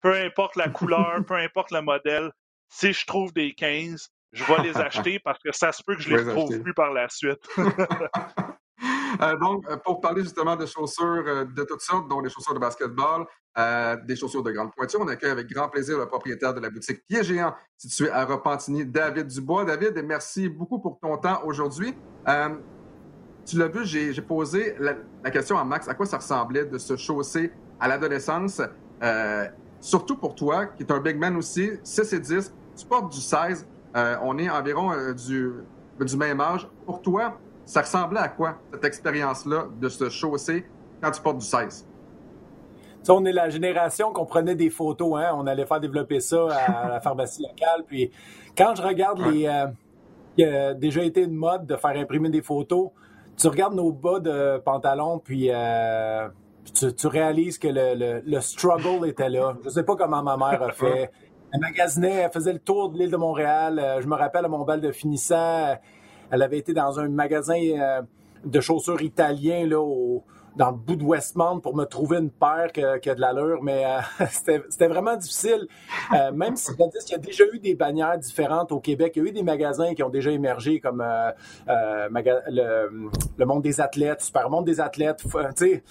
[0.00, 2.32] peu importe la couleur, peu importe le modèle,
[2.70, 6.02] si je trouve des 15, je vais les acheter parce que ça se peut que
[6.02, 7.46] je les retrouve plus par la suite.
[9.20, 12.54] Euh, donc, euh, pour parler justement de chaussures euh, de toutes sortes, dont les chaussures
[12.54, 13.26] de basketball,
[14.04, 17.06] des chaussures de grande pointure, on accueille avec grand plaisir le propriétaire de la boutique
[17.08, 19.64] Pied Géant, située à Repentigny, David Dubois.
[19.64, 21.94] David, merci beaucoup pour ton temps aujourd'hui.
[23.46, 26.96] tu l'as vu, j'ai posé la, question à Max, à quoi ça ressemblait de se
[26.98, 27.50] chausser
[27.80, 28.60] à l'adolescence,
[29.80, 33.22] surtout pour toi, qui est un big man aussi, 6 et 10, tu portes du
[33.22, 35.50] 16, on est environ du,
[35.98, 36.68] du même âge.
[36.84, 40.64] Pour toi, Ça ressemblait à quoi, cette expérience-là de se chausser
[41.02, 41.86] quand tu portes du 16?
[43.08, 45.30] on est la génération qu'on prenait des photos, hein?
[45.36, 47.84] on allait faire développer ça à la pharmacie locale.
[47.86, 48.10] Puis
[48.56, 49.46] quand je regarde les.
[49.46, 49.66] Euh,
[50.38, 52.90] il a déjà été une mode de faire imprimer des photos.
[53.38, 56.28] Tu regardes nos bas de pantalon, puis euh,
[56.74, 59.56] tu, réalises que le, struggle était là.
[59.64, 61.10] Je sais pas comment ma mère a fait.
[61.52, 63.78] Elle magasinait, elle faisait le tour de l'île de Montréal.
[63.78, 65.76] Euh, je me rappelle à mon bal de finissant,
[66.30, 68.02] elle avait été dans un magasin euh,
[68.44, 69.82] de chaussures italien là,
[70.56, 73.84] dans le bout de Westmount pour me trouver une paire qui a de l'allure, mais
[73.84, 74.24] euh,
[74.68, 75.66] c'était vraiment difficile.
[76.32, 79.28] même si qu'il y a déjà eu des bannières différentes au Québec, il y a
[79.28, 81.04] eu des magasins qui ont déjà émergé comme
[81.66, 85.22] le, monde des athlètes, Super Monde des athlètes.
[85.22, 85.82] Tu sais,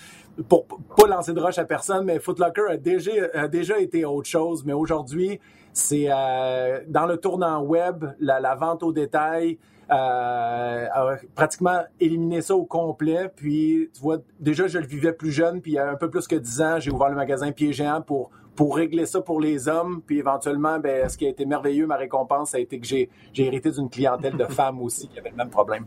[0.43, 4.65] pour pas lancer de roche à personne, mais Footlocker a déjà, été autre chose.
[4.65, 5.39] Mais aujourd'hui,
[5.73, 9.57] c'est euh, dans le tournant web, la, vente au détail,
[9.91, 13.31] euh, a pratiquement éliminé ça au complet.
[13.33, 16.09] Puis, tu vois, déjà, je le vivais plus jeune, puis il y a un peu
[16.09, 18.31] plus que dix ans, j'ai ouvert le magasin Pied Géant pour,
[18.75, 20.01] régler ça pour les hommes.
[20.05, 23.71] Puis éventuellement, ben, ce qui a été merveilleux, ma récompense, a été que j'ai hérité
[23.71, 25.85] d'une clientèle de femmes aussi qui avaient le même problème.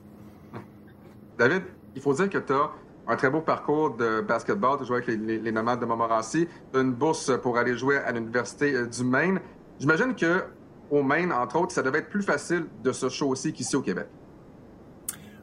[1.38, 1.62] David,
[1.94, 2.70] il faut dire que tu as
[3.08, 4.78] un très beau parcours de basketball.
[4.78, 6.46] Tu joué avec les, Nomades de Montmorency.
[6.74, 9.40] Une bourse pour aller jouer à l'Université euh, du Maine.
[9.78, 10.44] J'imagine que
[10.90, 14.06] au Maine, entre autres, ça devait être plus facile de se chausser qu'ici au Québec.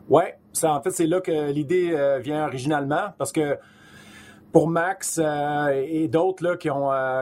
[0.08, 0.24] Oui,
[0.64, 3.58] en fait, c'est là que l'idée euh, vient originalement parce que
[4.52, 6.70] pour Max euh, et d'autres qui,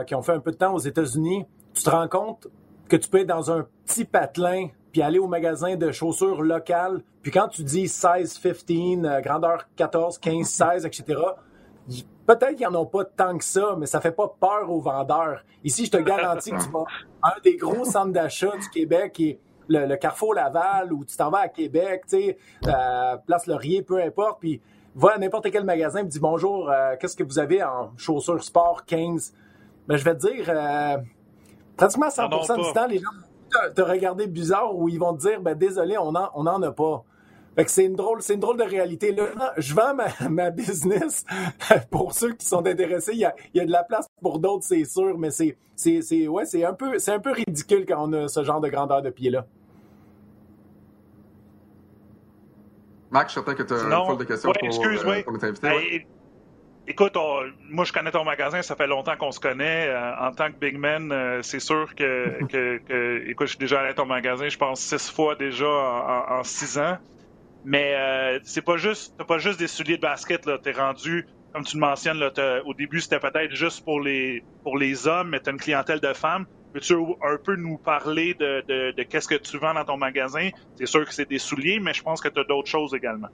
[0.06, 2.46] qui ont fait un peu de temps aux États-Unis, tu te rends compte
[2.88, 7.02] que tu peux être dans un petit patelin puis aller au magasin de chaussures locales,
[7.20, 8.64] puis quand tu dis 16, 15,
[9.04, 11.20] euh, grandeur 14, 15, 16, etc.,
[12.24, 15.44] peut-être qu'ils n'en ont pas tant que ça, mais ça fait pas peur aux vendeurs.
[15.64, 16.84] Ici, je te garantis que tu vas
[17.24, 21.40] un des gros centres d'achat du Québec est le, Carrefour Laval ou tu t'en vas
[21.40, 24.60] à Québec, tu sais, euh, Place Laurier, peu importe, puis
[24.94, 28.44] va à n'importe quel magasin et dis bonjour, euh, qu'est-ce que vous avez en chaussures
[28.44, 29.34] sport 15?
[29.88, 31.02] Ben, je vais te dire,
[31.76, 33.10] pratiquement 100% du temps, les gens
[33.74, 36.70] te regarder bizarre ou ils vont te dire ben désolé, on n'en on en a
[36.70, 37.04] pas.
[37.56, 39.12] Fait que c'est une drôle, c'est une drôle de réalité.
[39.12, 39.94] Là, je vends
[40.30, 41.24] ma, business
[41.90, 43.12] pour ceux qui sont intéressés.
[43.12, 45.56] Il y a, il y a de la place pour d'autres, c'est sûr, mais c'est,
[45.76, 48.60] c'est, c'est, ouais, c'est un peu, c'est un peu ridicule quand on a ce genre
[48.60, 49.46] de grandeur de pied là.
[53.10, 55.34] Max, je suis certain que tu as une foule de questions pour, excuse, euh, pour
[56.86, 57.16] Écoute,
[57.70, 59.88] moi je connais ton magasin, ça fait longtemps qu'on se connaît.
[59.88, 63.80] Euh, en tant que big man, euh, c'est sûr que, que, écoute, je suis déjà
[63.80, 66.98] allé à ton magasin, je pense six fois déjà en, six ans.
[67.64, 70.58] Mais euh, c'est pas juste, t'as pas juste des souliers de basket là.
[70.58, 72.30] T'es rendu, comme tu le mentionnes là,
[72.66, 76.12] au début c'était peut-être juste pour les pour les hommes, mais t'as une clientèle de
[76.12, 76.44] femmes.
[76.74, 80.50] Peux-tu un peu nous parler de, de, de qu'est-ce que tu vends dans ton magasin?
[80.74, 83.28] C'est sûr que c'est des souliers, mais je pense que tu as d'autres choses également.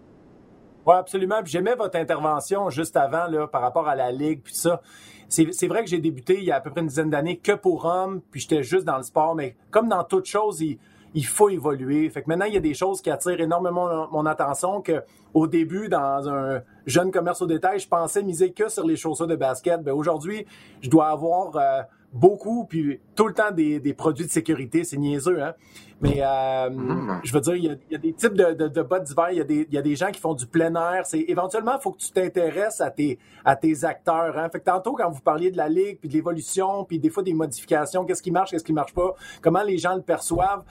[0.86, 1.40] Oui, absolument.
[1.44, 4.80] j'aimais votre intervention juste avant là, par rapport à la Ligue, puis ça.
[5.28, 7.52] C'est vrai que j'ai débuté il y a à peu près une dizaine d'années que
[7.52, 10.76] pour hommes, puis j'étais juste dans le sport, mais comme dans toute chose, il,
[11.14, 12.08] il faut évoluer.
[12.10, 15.02] Fait que maintenant, il y a des choses qui attirent énormément mon attention que
[15.34, 19.26] au début, dans un jeune commerce au détail, je pensais miser que sur les chaussures
[19.26, 19.82] de basket.
[19.82, 20.46] Ben aujourd'hui,
[20.80, 24.84] je dois avoir euh, beaucoup, puis tout le temps des, des produits de sécurité.
[24.84, 25.54] C'est niaiseux, hein?
[26.02, 27.20] Mais euh, mm-hmm.
[27.22, 29.04] je veux dire, il y, a, il y a des types de, de, de bottes
[29.04, 31.04] d'hiver, il, y a des, il y a des gens qui font du plein air.
[31.04, 34.38] C'est éventuellement, il faut que tu t'intéresses à tes, à tes acteurs.
[34.38, 34.48] Hein?
[34.50, 37.22] Fait que tantôt, quand vous parliez de la ligue, puis de l'évolution, puis des fois
[37.22, 40.64] des modifications, qu'est-ce qui marche, qu'est-ce qui marche pas, comment les gens le perçoivent.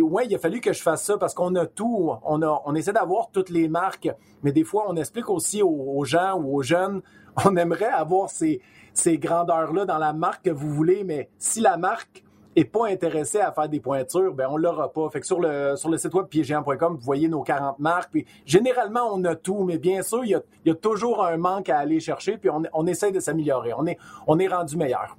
[0.00, 2.10] Oui, il a fallu que je fasse ça parce qu'on a tout.
[2.24, 4.08] On, a, on essaie d'avoir toutes les marques,
[4.42, 7.00] mais des fois, on explique aussi aux, aux gens ou aux jeunes,
[7.44, 8.60] on aimerait avoir ces,
[8.94, 12.24] ces grandeurs-là dans la marque que vous voulez, mais si la marque
[12.56, 15.08] est pas intéressée à faire des pointures, ben on l'aura pas.
[15.10, 18.10] Fait que sur le sur le site web piégéant.com, vous voyez nos 40 marques.
[18.12, 21.36] Puis généralement, on a tout, mais bien sûr, il y a, y a toujours un
[21.36, 23.72] manque à aller chercher, puis on, on essaie de s'améliorer.
[23.76, 25.16] On est, on est rendu meilleur.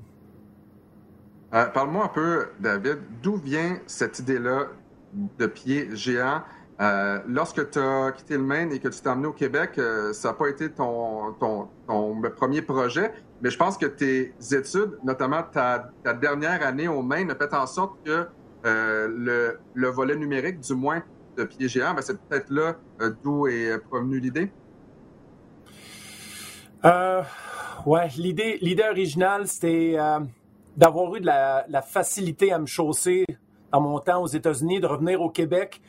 [1.54, 4.68] Euh, parle-moi un peu, David, d'où vient cette idée-là
[5.14, 6.42] de pied géant?
[6.82, 10.12] Euh, lorsque tu as quitté le Maine et que tu t'es emmené au Québec, euh,
[10.12, 14.98] ça n'a pas été ton, ton, ton, premier projet, mais je pense que tes études,
[15.04, 18.28] notamment ta, dernière année au Maine, a fait en sorte que
[18.66, 21.04] euh, le, le, volet numérique, du moins
[21.38, 24.52] de pied géant, ben c'est peut-être là euh, d'où est provenue l'idée.
[26.86, 27.22] Euh,
[27.86, 29.98] ouais, l'idée, l'idée originale, c'était
[30.78, 33.26] d'avoir eu de la, facilité à me chausser
[33.72, 35.82] en mon temps aux États-Unis, de revenir au Québec.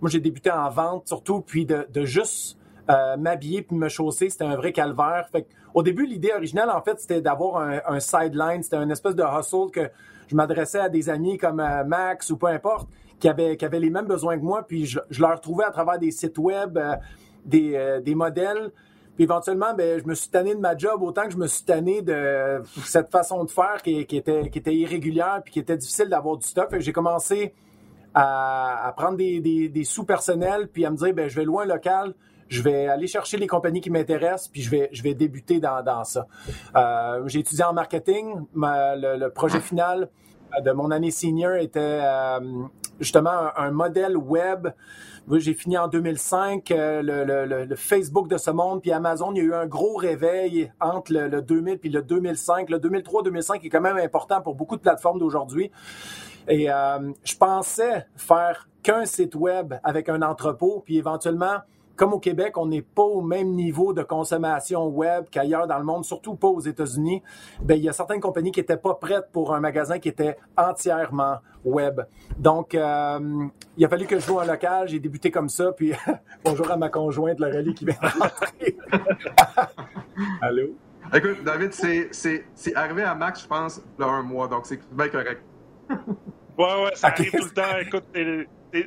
[0.00, 2.59] Moi, j'ai débuté en vente surtout, puis de juste
[2.90, 5.28] euh, m'habiller puis me chausser, c'était un vrai calvaire.
[5.30, 9.22] Fait au début, l'idée originale, en fait, c'était d'avoir un, sideline, c'était une espèce de
[9.22, 9.88] hustle que
[10.28, 13.90] je m'adressais à des amis comme euh, Max ou peu importe, qui avaient, qui les
[13.90, 16.78] mêmes besoins que moi, puis je, je leur trouvais à travers des sites web,
[17.44, 18.72] des, des modèles.
[19.14, 21.64] Puis éventuellement, ben, je me suis tanné de ma job autant que je me suis
[21.64, 25.76] tanné de cette façon de faire qui, qui était, qui était irrégulière puis qui était
[25.76, 26.74] difficile d'avoir du stock.
[26.78, 27.52] J'ai commencé
[28.14, 32.14] à, prendre des, des, sous personnels puis à me dire, ben, je vais loin local,
[32.50, 35.82] je vais aller chercher les compagnies qui m'intéressent, puis je vais, je vais débuter dans,
[35.82, 36.26] dans ça.
[36.76, 38.34] Euh, j'ai étudié en marketing.
[38.54, 40.10] le, projet final
[40.64, 42.40] de mon année senior était euh,
[42.98, 44.68] justement un, modèle web.
[45.32, 46.72] J'ai fini en 2005.
[46.72, 49.94] Euh, le, le, Facebook de ce monde, puis Amazon, il y a eu un gros
[49.94, 52.68] réveil entre le, 2000 puis le 2005.
[52.68, 55.70] Le 2003-2005 est quand même important pour beaucoup de plateformes d'aujourd'hui.
[56.48, 61.58] Et je pensais faire qu'un site web avec un entrepôt, puis éventuellement
[62.00, 65.84] comme au Québec, on n'est pas au même niveau de consommation web qu'ailleurs dans le
[65.84, 67.22] monde, surtout pas aux États-Unis.
[67.60, 70.38] Ben, il y a certaines compagnies qui n'étaient pas prêtes pour un magasin qui était
[70.56, 72.00] entièrement web.
[72.38, 73.44] Donc, euh,
[73.76, 74.88] il a fallu que je joue en local.
[74.88, 75.72] J'ai débuté comme ça.
[75.72, 75.92] Puis,
[76.46, 78.78] bonjour à ma conjointe, Laurélie, qui vient d'entrer.
[80.40, 80.68] Allô?
[81.12, 84.48] Écoute, David, c'est arrivé à Max, je pense, il y a un mois.
[84.48, 85.42] Donc, c'est bien correct.
[85.90, 87.78] ouais, ouais, ça arrive tout le temps.
[87.78, 88.04] Écoute,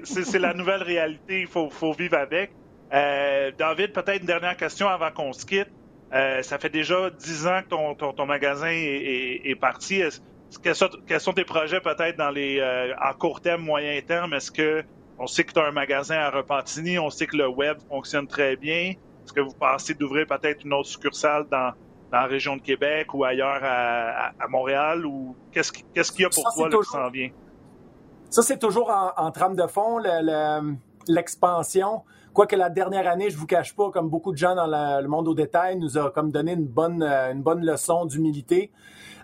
[0.04, 1.42] c'est la nouvelle réalité.
[1.42, 2.52] Il faut, faut vivre avec.
[2.94, 5.70] Euh, David, peut-être une dernière question avant qu'on se quitte.
[6.14, 10.04] Euh, ça fait déjà dix ans que ton, ton, magasin est, parti.
[10.62, 14.34] quels, sont, tes projets peut-être dans les euh, en court terme, moyen terme?
[14.34, 14.84] Est-ce que
[15.18, 18.28] on sait que tu as un magasin à Repentigny, on sait que le web fonctionne
[18.28, 18.94] très bien.
[19.24, 21.72] Est-ce que vous pensez d'ouvrir peut-être une autre succursale dans,
[22.12, 25.06] la région de Québec ou ailleurs à, Montréal?
[25.06, 27.30] Ou qu'est-ce qu'il y a pour toi qui s'en vient?
[28.30, 30.00] Ça, c'est toujours en, trame de fond,
[31.08, 32.04] l'expansion.
[32.34, 35.28] Quoique la dernière année, je vous cache pas, comme beaucoup de gens dans le monde
[35.28, 38.72] au détail, nous a comme donné une bonne, euh, une bonne leçon d'humilité.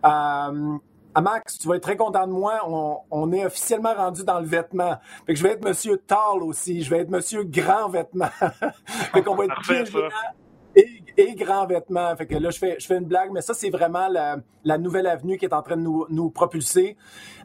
[0.06, 0.78] Euh,
[1.20, 2.62] Max, tu vas être très content de moi.
[3.12, 4.98] On, est officiellement rendu dans le vêtement.
[5.26, 6.84] Fait que je vais être Monsieur Tall aussi.
[6.84, 8.30] Je vais être Monsieur Grand Vêtement.
[8.86, 9.84] fait qu'on va être Parfait,
[11.18, 12.16] et, grand vêtement.
[12.16, 15.08] Fait que là, je fais, je fais une blague, mais ça, c'est vraiment la, nouvelle
[15.08, 16.98] avenue qui est en train de nous, nous propulser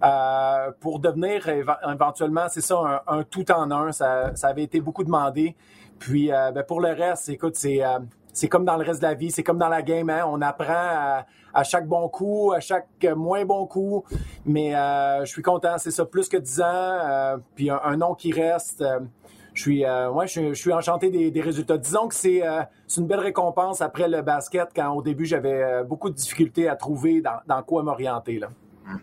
[0.03, 3.93] euh, pour devenir éventuellement, c'est ça, un, tout en un.
[3.93, 5.57] Ça, ça, avait été beaucoup demandé.
[5.99, 7.99] Puis, euh, ben, pour le reste, écoute, c'est euh,
[8.33, 10.25] c'est comme dans le reste de la vie, c'est comme dans la game, hein?
[10.27, 14.03] on apprend à, chaque bon coup, à chaque moins bon coup,
[14.45, 18.33] mais je suis content, c'est ça, plus que 10 ans, puis un, un, nom qui
[18.33, 18.83] reste,
[19.55, 21.79] je suis, euh, je, suis enchanté des, résultats.
[21.79, 25.85] Disons que euh, c'est une belle récompense après le basket, quand au début j'avais euh,
[25.85, 28.41] beaucoup de difficultés à trouver dans, quoi m'orienter.
[28.87, 28.99] Hum.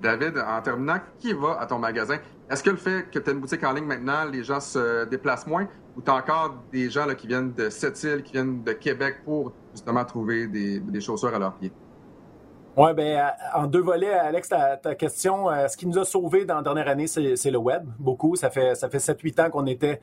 [0.00, 2.18] David, en terminant, qui va à ton magasin?
[2.48, 5.04] Est-ce que le fait que tu as une boutique en ligne maintenant, les gens se
[5.06, 5.66] déplacent moins?
[5.96, 9.16] Ou tu as encore des gens là, qui viennent de Sept-Îles, qui viennent de Québec
[9.24, 11.72] pour justement trouver des chaussures à leurs pieds?
[12.76, 16.44] Oui, ben, euh, en deux volets, Alex, ta, question, euh, ce qui nous a sauvés
[16.44, 18.36] dans la dernière année, c'est le web, beaucoup.
[18.36, 20.00] Ça fait, ça fait 7-8 ans qu'on était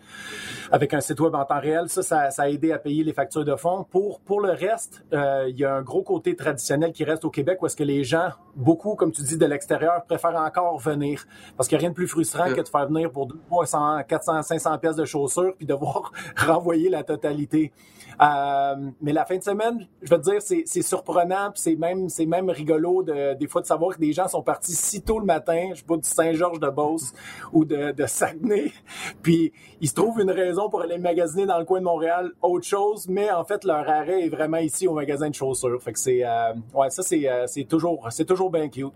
[0.72, 1.88] avec un site web en temps réel.
[1.88, 3.86] Ça, ça, a aidé à payer les factures de fonds.
[3.90, 7.30] Pour, pour le reste, euh, il y a un gros côté traditionnel qui reste au
[7.30, 11.26] Québec où est-ce que les gens, beaucoup, comme tu dis, de l'extérieur, préfèrent encore venir.
[11.56, 14.42] Parce qu'il n'y a rien de plus frustrant que de faire venir pour 300, 400,
[14.42, 17.72] 500 pièces de chaussures puis devoir renvoyer la totalité.
[18.20, 23.04] mais la fin de semaine, je veux te dire, c'est surprenant c'est même, même rigolo
[23.04, 25.80] de, des fois de savoir que des gens sont partis si tôt le matin, je
[25.80, 27.14] sais pas, du Saint-Georges-de-Beauce
[27.54, 28.72] ou de, de, Saguenay,
[29.22, 32.66] puis ils se trouvent une raison pour aller magasiner dans le coin de Montréal, autre
[32.66, 35.82] chose, mais en fait, leur arrêt est vraiment ici au magasin de chaussures.
[35.82, 38.94] Fait que c'est, euh, ouais, ça, c'est, euh, c'est toujours, c'est toujours bien cute.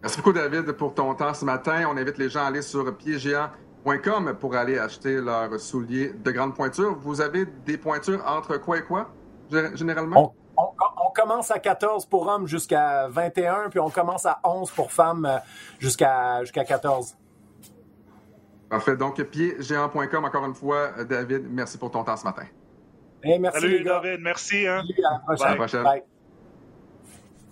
[0.00, 1.88] Merci beaucoup, David, pour ton temps ce matin.
[1.90, 6.54] On invite les gens à aller sur piedgéant.com pour aller acheter leurs souliers de grande
[6.54, 6.96] pointure.
[7.00, 9.10] Vous avez des pointures entre quoi et quoi,
[9.74, 10.34] généralement?
[10.58, 15.26] On commence à 14 pour hommes jusqu'à 21, puis on commence à 11 pour femmes
[15.26, 15.38] euh,
[15.78, 17.16] jusqu'à jusqu'à 14.
[18.68, 18.96] Parfait.
[18.96, 22.44] Donc, piedgéant.com, encore une fois, euh, David, merci pour ton temps ce matin.
[23.24, 24.20] merci, Salut, David.
[24.20, 24.66] Merci.
[24.66, 24.82] Hein?
[25.28, 25.86] à la prochaine.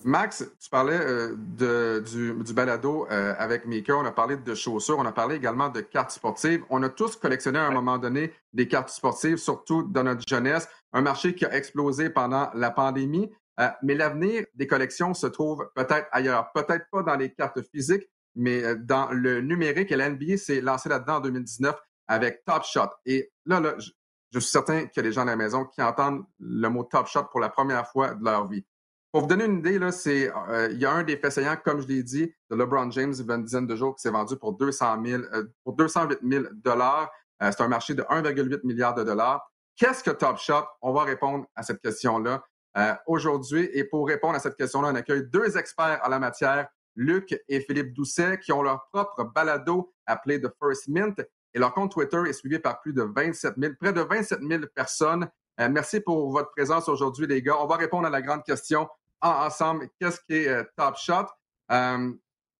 [0.07, 2.03] Max, tu parlais euh, de,
[2.45, 3.97] du, balado avec Mika.
[3.97, 4.99] On a parlé de chaussures.
[4.99, 6.63] On a parlé également de cartes sportives.
[6.71, 10.69] On a tous collectionné à un moment donné des cartes sportives, surtout dans notre jeunesse.
[10.93, 13.31] Un marché qui a explosé pendant la pandémie.
[13.61, 18.07] Euh, mais l'avenir des collections se trouve peut-être ailleurs, peut-être pas dans les cartes physiques,
[18.35, 19.91] mais euh, dans le numérique.
[19.91, 21.75] Et la NBA s'est lancée là-dedans en 2019
[22.09, 22.91] avec Top Shot.
[23.07, 25.81] Et là, là je, suis certain qu'il y a des gens à la maison qui
[25.81, 28.65] entendent le mot Top Shot pour la première fois de leur vie.
[29.13, 31.57] Pour vous donner une idée, là, c'est, euh, il y a un des faits saillants,
[31.65, 34.03] comme je l'ai dit, de LeBron James, il y a une dizaine de jours, qui
[34.03, 35.23] s'est vendu pour, 200 000,
[35.65, 37.11] pour 208 000 dollars.
[37.41, 39.51] c'est un marché de 1,8 milliard de dollars.
[39.77, 40.65] Qu'est-ce que Top Shot?
[40.83, 42.43] On va répondre à cette question-là.
[42.77, 43.71] Euh, aujourd'hui.
[43.73, 46.69] Et pour répondre à cette question-là, on accueille deux experts en la matière.
[46.95, 51.19] Luc et Philippe Doucet, qui ont leur propre balado appelé The First Mint.
[51.55, 54.65] Et leur compte Twitter est suivi par plus de 27 000, près de 27 000
[54.75, 55.27] personnes.
[55.61, 57.57] Euh, merci pour votre présence aujourd'hui, les gars.
[57.61, 58.89] On va répondre à la grande question
[59.21, 59.89] ensemble.
[59.99, 61.27] Qu'est-ce qui est euh, Top Shot?
[61.73, 62.13] Euh,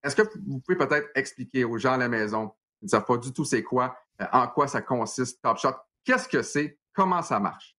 [0.03, 3.19] est-ce que vous pouvez peut-être expliquer aux gens à la maison qui ne savent pas
[3.19, 3.97] du tout c'est quoi,
[4.33, 5.75] en quoi ça consiste, Top Shot?
[6.05, 6.79] Qu'est-ce que c'est?
[6.95, 7.76] Comment ça marche?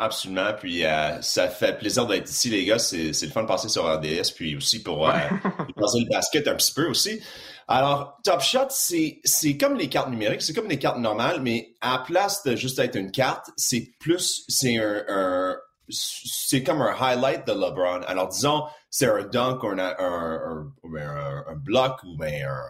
[0.00, 0.54] Absolument.
[0.58, 2.78] Puis euh, ça fait plaisir d'être ici, les gars.
[2.78, 5.12] C'est, le fun de passer sur RDS, puis aussi pour euh,
[5.76, 7.20] passer le basket un petit peu aussi.
[7.68, 11.74] Alors, Top Shot, c'est, c'est comme les cartes numériques, c'est comme les cartes normales, mais
[11.82, 15.56] à la place de juste être une carte, c'est plus, c'est un,
[15.90, 18.00] c'est comme un highlight de LeBron.
[18.06, 22.62] Alors, disons, c'est un dunk ou un, un, un, un bloc ou bien un,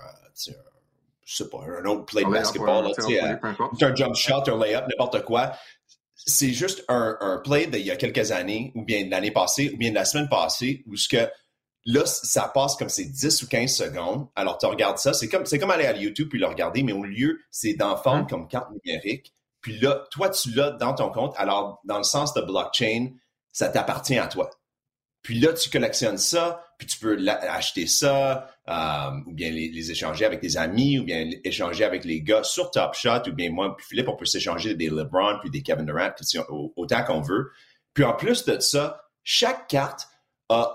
[1.25, 4.85] je sais pas, un autre play de basketball, là, euh, un jump shot, un layup,
[4.89, 5.53] n'importe quoi
[6.27, 9.71] c'est juste un, un play d'il y a quelques années, ou bien de l'année passée,
[9.75, 11.29] ou bien de la semaine passée, où ce que
[11.87, 14.29] là, ça passe comme c'est 10 ou 15 secondes.
[14.35, 16.93] Alors, tu regardes ça, c'est comme, c'est comme aller à YouTube puis le regarder, mais
[16.93, 18.27] au lieu, c'est d'en hein?
[18.29, 19.35] comme carte numérique.
[19.61, 21.35] Puis là, toi, tu l'as dans ton compte.
[21.37, 23.11] Alors, dans le sens de blockchain,
[23.53, 24.51] ça t'appartient à toi.
[25.23, 30.25] Puis là, tu collectionnes ça, puis tu peux acheter ça, euh, ou bien les, échanger
[30.25, 33.77] avec des amis, ou bien échanger avec les gars sur Top Shot, ou bien moi,
[33.77, 36.11] puis Philippe, on peut s'échanger des LeBron, puis des Kevin Durant,
[36.77, 37.51] autant qu'on veut.
[37.93, 40.09] Puis en plus de ça, chaque carte
[40.49, 40.75] a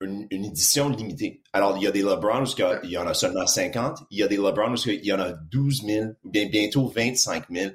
[0.00, 1.42] une, édition limitée.
[1.52, 4.22] Alors, il y a des LeBron où il y en a seulement 50, il y
[4.22, 7.72] a des LeBron où il y en a 12 000, ou bien bientôt 25 000.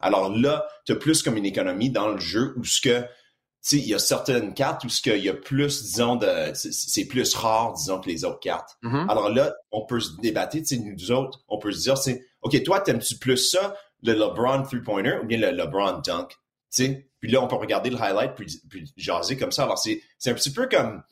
[0.00, 3.04] Alors là, tu as plus comme une économie dans le jeu où ce que
[3.70, 7.34] il y a certaines cartes où ce qu'il y a plus, disons, de, c'est plus
[7.34, 8.76] rare, disons, que les autres cartes.
[8.82, 9.08] Mm-hmm.
[9.08, 12.24] Alors là, on peut se débattre, tu sais, nous autres, on peut se dire, c'est,
[12.42, 16.30] OK, toi, t'aimes-tu plus ça, le LeBron three-pointer ou bien le LeBron dunk?
[16.30, 16.36] Tu
[16.70, 17.08] sais?
[17.20, 19.62] Puis là, on peut regarder le highlight puis, puis jaser comme ça.
[19.62, 21.02] Alors, c'est, c'est un petit peu comme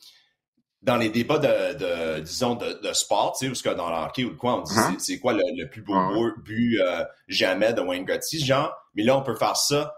[0.81, 3.95] dans les débats de, de disons, de, de sport, tu sais, parce que dans le
[4.07, 4.99] hockey ou quoi, on dit, mm-hmm.
[4.99, 5.95] c'est, quoi le, plus beau
[6.43, 8.75] but euh, jamais de Wayne Gretzky, genre.
[8.95, 9.93] Mais là, on peut faire ça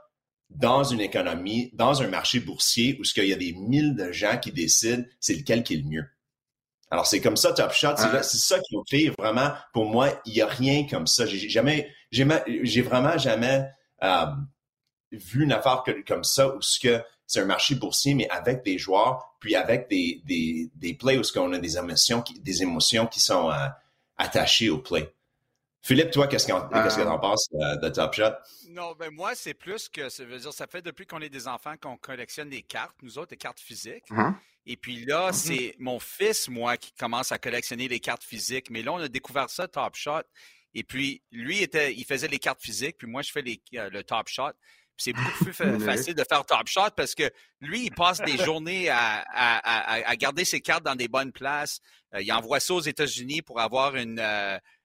[0.55, 4.37] dans une économie, dans un marché boursier où il y a des mille de gens
[4.37, 6.05] qui décident c'est lequel qui est le mieux.
[6.93, 7.95] Alors, c'est comme ça, Top Shot.
[8.21, 9.51] C'est ça qui ont créé vraiment.
[9.73, 11.25] Pour moi, il n'y a rien comme ça.
[11.25, 13.67] J'ai jamais, j'ai vraiment jamais
[14.03, 14.25] euh,
[15.11, 19.55] vu une affaire comme ça où c'est un marché boursier, mais avec des joueurs, puis
[19.55, 23.49] avec des, des, des plays où on a des émotions qui, des émotions qui sont
[23.49, 23.67] euh,
[24.17, 25.11] attachées au play.
[25.85, 27.17] Philippe, toi, qu'est-ce que tu en euh.
[27.17, 28.31] penses euh, de Top Shot?
[28.69, 31.45] Non, ben moi, c'est plus que ça veut dire, ça fait depuis qu'on est des
[31.49, 34.09] enfants qu'on collectionne des cartes, nous autres, des cartes physiques.
[34.09, 34.33] Uh-huh.
[34.65, 35.33] Et puis là, mm-hmm.
[35.33, 38.69] c'est mon fils, moi, qui commence à collectionner les cartes physiques.
[38.69, 40.21] Mais là, on a découvert ça, Top Shot.
[40.73, 43.89] Et puis, lui, était, il faisait les cartes physiques, puis moi, je fais les, euh,
[43.89, 44.53] le Top Shot.
[44.95, 45.53] C'est beaucoup plus
[45.85, 47.29] facile de faire Top Shot parce que
[47.59, 51.81] lui, il passe des journées à, à, garder ses cartes dans des bonnes places.
[52.17, 54.21] il envoie ça aux États-Unis pour avoir une,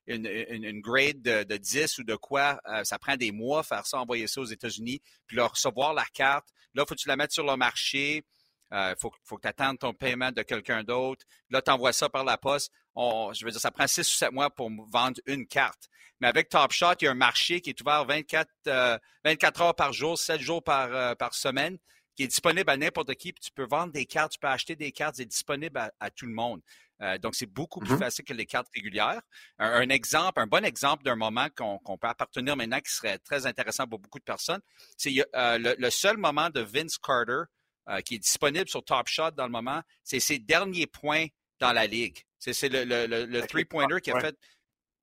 [0.08, 4.26] une, grade de, 10 ou de quoi, euh, ça prend des mois faire ça, envoyer
[4.26, 6.48] ça aux États-Unis, puis leur recevoir la carte.
[6.74, 8.24] Là, faut que tu la mettes sur le marché.
[8.70, 11.24] Il euh, faut, faut, que tu attendes ton paiement de quelqu'un d'autre.
[11.50, 12.70] Là, tu envoies ça par la poste.
[12.96, 15.88] je veux dire, ça prend 6 ou 7 mois pour vendre une carte.
[16.20, 18.50] Mais avec Top Shot, il y a un marché qui est ouvert 24,
[19.24, 21.78] 24 euh, heures par jour, 7 jours par, par semaine,
[22.16, 23.32] qui est disponible à n'importe qui.
[23.32, 26.26] Puis tu peux vendre des cartes, tu peux acheter des cartes, c'est disponible à tout
[26.26, 26.60] le monde.
[27.00, 29.20] Euh, donc, c'est beaucoup plus mmh facile que les cartes régulières.
[29.58, 33.86] Un, exemple, un bon exemple d'un moment qu'on peut appartenir maintenant qui serait très intéressant
[33.86, 34.60] pour beaucoup de personnes,
[34.96, 37.42] c'est euh, le, seul moment de Vince Carter
[37.88, 41.26] euh, qui est disponible sur Top Shot dans le moment, c'est ses derniers points
[41.60, 42.18] dans la ligue.
[42.38, 44.36] C'est le, le, three-pointer qui a fait.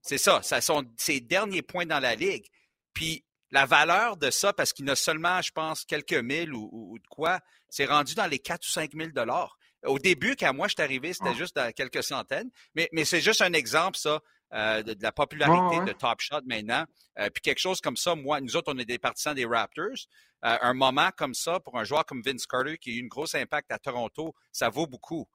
[0.01, 2.47] C'est ça, ça sont ses derniers points dans la ligue.
[2.93, 6.99] Puis la valeur de ça, parce qu'il a seulement, je pense, quelques mille ou, ou
[6.99, 7.39] de quoi,
[7.69, 9.57] c'est rendu dans les 4 ou 5 000 dollars.
[9.86, 11.33] Au début, quand moi je suis arrivé, c'était ah.
[11.33, 12.49] juste à quelques centaines.
[12.75, 14.21] Mais, mais c'est juste un exemple, ça,
[14.53, 16.86] euh, de, la popularité de Top Shot maintenant.
[17.19, 20.07] Euh, puis quelque chose comme ça, moi, nous autres, on est des partisans des Raptors.
[20.45, 23.07] Euh, un moment comme ça, pour un joueur comme Vince Carter, qui a eu une
[23.07, 25.27] grosse impact à Toronto, ça vaut beaucoup.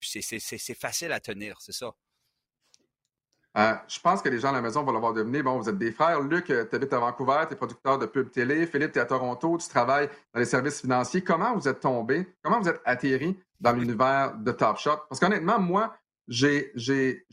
[0.00, 1.92] puis c'est facile à tenir, c'est ça.
[3.88, 5.42] je pense que les gens à la maison vont l'avoir deviné.
[5.42, 6.20] Bon, vous êtes des frères.
[6.20, 8.66] Luc, tu habites à Vancouver, tu es producteur de pub télé.
[8.66, 11.22] Philippe, tu es à Toronto, tu travailles dans les services financiers.
[11.22, 12.26] Comment vous êtes tombés?
[12.42, 14.98] Comment vous êtes atterri dans l'univers de Top Shot.
[15.08, 15.96] Parce qu'honnêtement, moi,
[16.28, 16.72] j'ai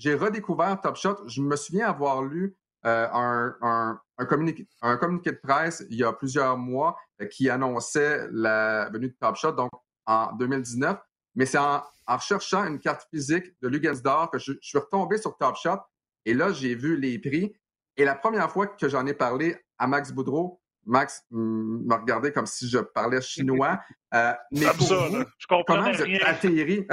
[0.06, 1.28] redécouvert Top Shot.
[1.28, 2.56] Je me souviens avoir lu
[2.86, 7.28] euh, un, un, un, communiqué, un, communiqué, de presse il y a plusieurs mois euh,
[7.28, 9.72] qui annonçait la venue de Top Shot, donc
[10.06, 10.98] en 2019.
[11.36, 15.18] Mais c'est en, en, recherchant une carte physique de Lugansdor que je, je, suis retombé
[15.18, 15.80] sur Top Shot.
[16.26, 17.56] Et là, j'ai vu les prix.
[17.96, 22.46] Et la première fois que j'en ai parlé à Max Boudreau, Max me regardait comme
[22.46, 23.80] si je parlais chinois.
[24.14, 26.86] Euh, mais pour ça, vous, je comment vous êtes atterri?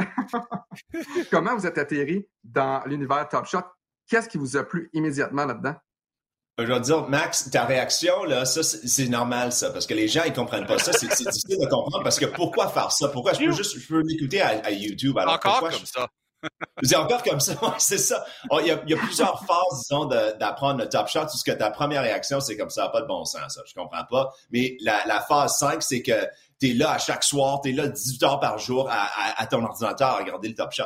[1.30, 3.58] Comment vous êtes atterri dans l'univers Top Shot?
[4.08, 5.74] Qu'est-ce qui vous a plu immédiatement là-dedans?
[6.58, 10.08] Je vais te dire, Max, ta réaction, là, ça, c'est normal, ça, parce que les
[10.08, 10.92] gens, ils comprennent pas ça.
[10.92, 13.08] C'est difficile de comprendre parce que pourquoi faire ça?
[13.08, 15.18] Pourquoi je peux juste, je peux l'écouter à, YouTube?
[15.18, 16.08] Alors, Encore comme ça.
[16.82, 18.24] C'est encore comme ça, c'est ça.
[18.60, 21.22] Il y, a, il y, a, plusieurs phases, disons, d'apprendre le top shot.
[21.22, 23.60] Tout ce que ta première réaction, c'est comme ça, pas de bon sens, ça.
[23.66, 24.32] Je comprends pas.
[24.50, 26.26] Mais la, phase 5, c'est que
[26.58, 29.64] tu es là à chaque soir, tu es là 18 heures par jour à, ton
[29.64, 30.84] ordinateur à regarder le top shot.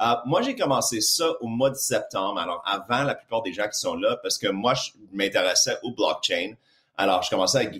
[0.00, 3.66] Euh, moi, j'ai commencé ça au mois de septembre, alors avant la plupart des gens
[3.66, 6.52] qui sont là, parce que moi, je m'intéressais au blockchain.
[6.98, 7.70] Alors, je commençais à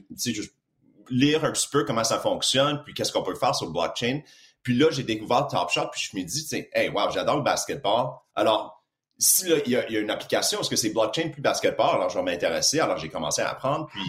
[1.10, 4.20] lire un petit peu comment ça fonctionne, puis qu'est-ce qu'on peut faire sur le blockchain.
[4.66, 7.42] Puis là, j'ai découvert Top Shot, puis je me dis, tu hey, wow, j'adore le
[7.42, 8.08] basketball.
[8.34, 8.82] Alors,
[9.16, 11.94] si il y, a une application, est-ce que c'est blockchain plus basketball?
[11.94, 12.80] Alors, je vais m'intéresser.
[12.80, 14.02] Alors, j'ai commencé à apprendre, puis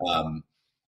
[0.00, 0.40] euh,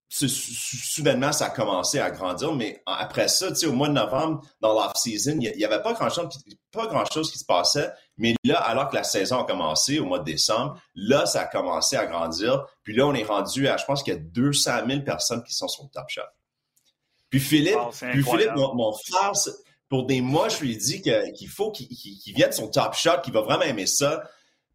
[0.08, 2.52] soudainement, ça a commencé à grandir.
[2.52, 5.92] Mais après ça, tu sais, au mois de novembre, dans l'off-season, il n'y avait pas
[5.92, 6.28] grand-chose
[6.72, 7.92] pas grand chose qui se passait.
[8.18, 11.46] Mais là, alors que la saison a commencé au mois de décembre, là, ça a
[11.46, 12.66] commencé à grandir.
[12.82, 15.54] Puis là, on est rendu à, je pense qu'il y a 200 000 personnes qui
[15.54, 16.22] sont sur le Top Shot.
[17.32, 17.78] Puis Philippe,
[18.12, 19.32] puis Philippe mon, frère,
[19.88, 23.32] pour des mois, je lui ai dit qu'il faut qu'il vienne son Top Shot, qu'il
[23.32, 24.22] va vraiment aimer ça.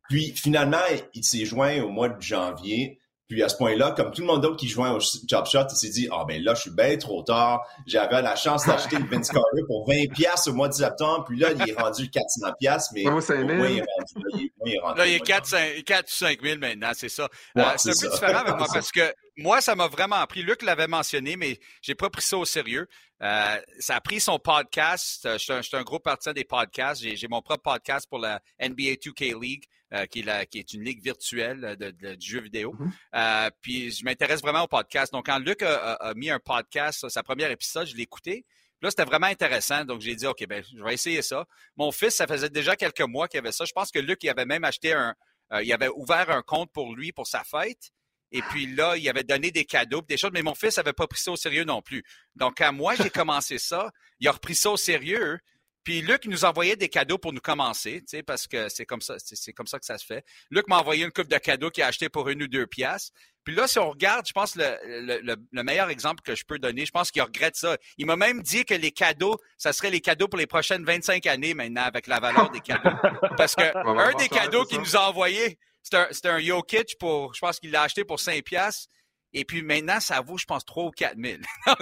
[0.10, 0.82] Puis finalement,
[1.14, 3.00] il s'est joint au mois de janvier.
[3.28, 5.76] Puis à ce point-là, comme tout le monde d'autre qui joint au Top Shot, il
[5.76, 7.68] s'est dit, ah ben là, je suis bien trop tard.
[7.86, 11.26] J'avais la chance d'acheter le Vince Carter pour 20 pièces au mois de septembre.
[11.28, 15.00] Puis là, il est rendu 400 pièces, mais moi, il est rendu, il est rendu,
[15.00, 17.28] là, il est 4, 5, 4 5 000 maintenant, c'est ça.
[17.58, 20.42] Euh, c'est un peu différent avec moi parce que moi, ça m'a vraiment appris.
[20.42, 22.88] Luc l'avait mentionné, mais j'ai pas pris ça au sérieux.
[23.22, 25.26] Euh, ça a pris son podcast.
[25.26, 27.02] Euh, je suis un, gros partisan des podcasts.
[27.02, 29.66] J'ai mon propre podcast pour la NBA 2K League.
[29.94, 32.74] Euh, qui, est qui, est une ligue virtuelle de, de, du jeu vidéo.
[32.74, 32.92] Mm-hmm.
[33.16, 35.14] euh, puis je m'intéresse vraiment au podcast.
[35.14, 38.46] Donc, quand Luc a, a, mis un podcast, sa première épisode, je l'ai écouté.
[38.82, 39.86] Là, c'était vraiment intéressant.
[39.86, 41.46] Donc, j'ai dit, OK, ben, je vais essayer ça.
[41.78, 43.64] Mon fils, ça faisait déjà quelques mois qu'il avait ça.
[43.64, 45.16] Je pense que Luc, il avait même acheté un,
[45.54, 47.92] euh, il avait ouvert un compte pour lui pour sa fête.
[48.32, 51.08] Et puis là, il avait donné des cadeaux, des choses, mais mon fils avait pas
[51.08, 52.04] pris ça au sérieux non plus.
[52.36, 55.40] Donc, quand moi, j'ai commencé ça, il a repris ça au sérieux.
[55.88, 59.00] Puis Luc nous envoyait des cadeaux pour nous commencer, tu sais, parce que c'est comme
[59.00, 60.26] ça, c'est comme ça que ça se fait.
[60.52, 63.14] Luc m'a envoyé une coupe de cadeaux qu'il a acheté pour une ou deux pièces.
[63.46, 66.60] Puis là, si on regarde, je pense le, le, le, meilleur exemple que je peux
[66.60, 67.78] donner, je pense qu'il regrette ça.
[67.98, 71.26] Il m'a même dit que les cadeaux, ça serait les cadeaux pour les prochaines 25
[71.26, 72.90] années maintenant avec la valeur des cadeaux.
[73.38, 77.40] Parce que un des cadeaux qu'il nous a envoyé, c'était un, un Jokic pour, je
[77.40, 78.90] pense qu'il l'a acheté pour 5 pièces.
[79.32, 81.38] Et puis maintenant, ça vaut, je pense, 3 ou 4 000.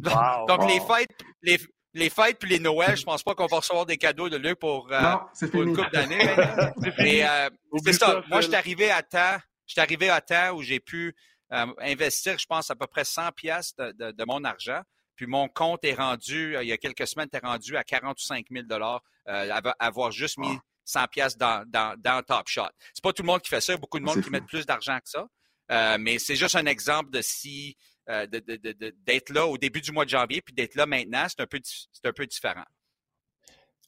[0.00, 1.08] donc, donc les fêtes,
[1.40, 1.58] les,
[1.94, 4.58] les fêtes puis les Noëls, je pense pas qu'on va recevoir des cadeaux de Luc
[4.58, 5.16] pour, euh,
[5.52, 6.18] une couple d'années.
[6.98, 7.50] Mais euh,
[7.84, 8.22] c'est ça.
[8.28, 9.38] Moi, je suis arrivé à temps.
[9.66, 11.14] Je suis arrivé à temps où j'ai pu
[11.52, 14.80] euh, investir, je pense, à peu près 100 pièces de, mon argent.
[15.16, 18.66] Puis mon compte est rendu, il y a quelques semaines, est rendu à 45 000
[18.66, 19.02] dollars,
[19.78, 22.62] avoir juste mis 100 pièces dans, dans, dans Top Shot.
[22.94, 23.72] C'est pas tout le monde qui fait ça.
[23.72, 25.98] Il y a beaucoup de monde qui met plus d'argent que ça.
[25.98, 27.76] mais c'est juste un exemple de si
[28.08, 28.26] euh,
[29.06, 31.60] d'être là au début du mois de janvier, puis d'être là maintenant, c'est un, peu,
[32.04, 32.64] un peu différent.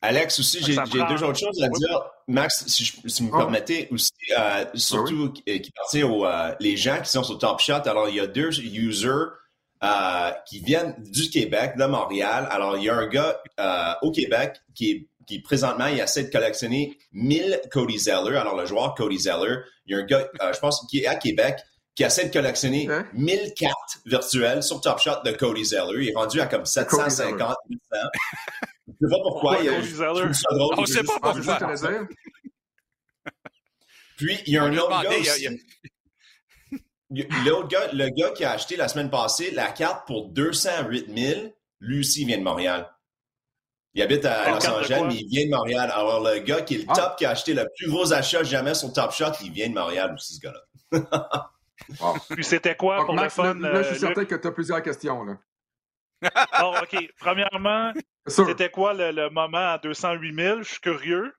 [0.03, 2.03] Alex, aussi, j'ai deux autres choses à dire.
[2.29, 3.39] Max, si, je, si vous me oh.
[3.39, 6.27] permettez, aussi, euh, surtout euh, qui appartient aux
[6.61, 7.87] les gens qui sont sur Top Shot.
[7.87, 9.33] Alors, il y a deux users
[10.47, 12.49] qui viennent du Québec, de Montréal.
[12.51, 13.43] Alors, il y a un gars
[14.03, 18.37] au Québec qui qui présentement, il essaie de collectionner 1000 Cody Zeller.
[18.37, 21.17] Alors, le joueur Cody Zeller, il y a un gars, je pense, qui est à
[21.17, 21.61] Québec,
[21.95, 26.03] qui essaie de collectionner 1000 cartes virtuelles sur Top Shot de Cody Zeller.
[26.03, 27.81] Il est rendu à comme 750 800.
[28.87, 29.59] Je ne sais pas pourquoi.
[29.61, 30.29] il y a Cody Zeller.
[30.77, 31.59] On ne sait pas pourquoi.
[34.17, 35.49] Puis, il y a un autre gars aussi.
[37.45, 41.41] L'autre gars, le gars qui a acheté la semaine passée la carte pour 208 000,
[41.81, 42.91] lui aussi vient de Montréal.
[43.95, 45.93] Il habite à Los Angeles, mais il vient de Montréal.
[45.95, 46.95] Alors, le gars qui est le ah.
[46.95, 49.75] top, qui a acheté le plus gros achat jamais sur Top Shot, il vient de
[49.75, 51.51] Montréal aussi, ce gars-là.
[52.31, 53.55] Puis c'était quoi pour le fun?
[53.55, 55.25] Là, je suis euh, certain que tu as plusieurs questions.
[55.25, 55.39] Là.
[56.61, 57.09] bon, OK.
[57.19, 57.93] Premièrement,
[58.27, 60.59] c'était quoi le, moment à 208 000?
[60.63, 61.33] Je suis curieux.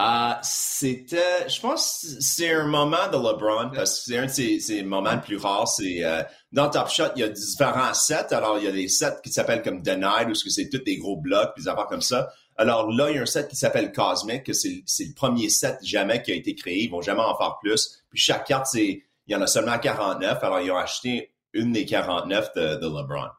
[0.00, 4.82] Uh, c'était, je pense, c'est un moment de LeBron parce que c'est un de ses,
[4.84, 5.66] moments les plus rares.
[5.66, 6.22] C'est euh,
[6.52, 8.32] dans Top Shot, il y a différents sets.
[8.32, 11.16] Alors, il y a des sets qui s'appellent comme Denied où c'est tous des gros
[11.16, 12.28] blocs, des affaires comme ça.
[12.58, 15.78] Alors là, il y a un set qui s'appelle Cosmic, que c'est le premier set
[15.82, 16.82] jamais qui a été créé.
[16.82, 18.04] Ils vont jamais en faire plus.
[18.10, 20.42] Puis chaque carte, c'est il y en a seulement 49.
[20.42, 23.30] Alors, ils ont acheté une des 49 de, de LeBron.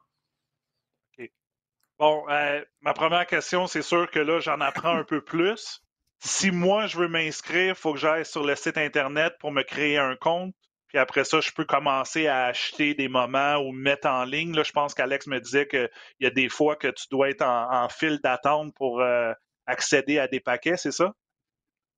[1.97, 5.81] Bon, euh, ma première question, c'est sûr que là, j'en apprends un peu plus.
[6.19, 9.63] Si moi, je veux m'inscrire, il faut que j'aille sur le site Internet pour me
[9.63, 10.55] créer un compte.
[10.89, 14.55] Puis après ça, je peux commencer à acheter des moments ou mettre en ligne.
[14.55, 17.43] Là, je pense qu'Alex me disait qu'il y a des fois que tu dois être
[17.43, 19.31] en, file d'attente pour euh,
[19.67, 21.13] accéder à des paquets, c'est ça?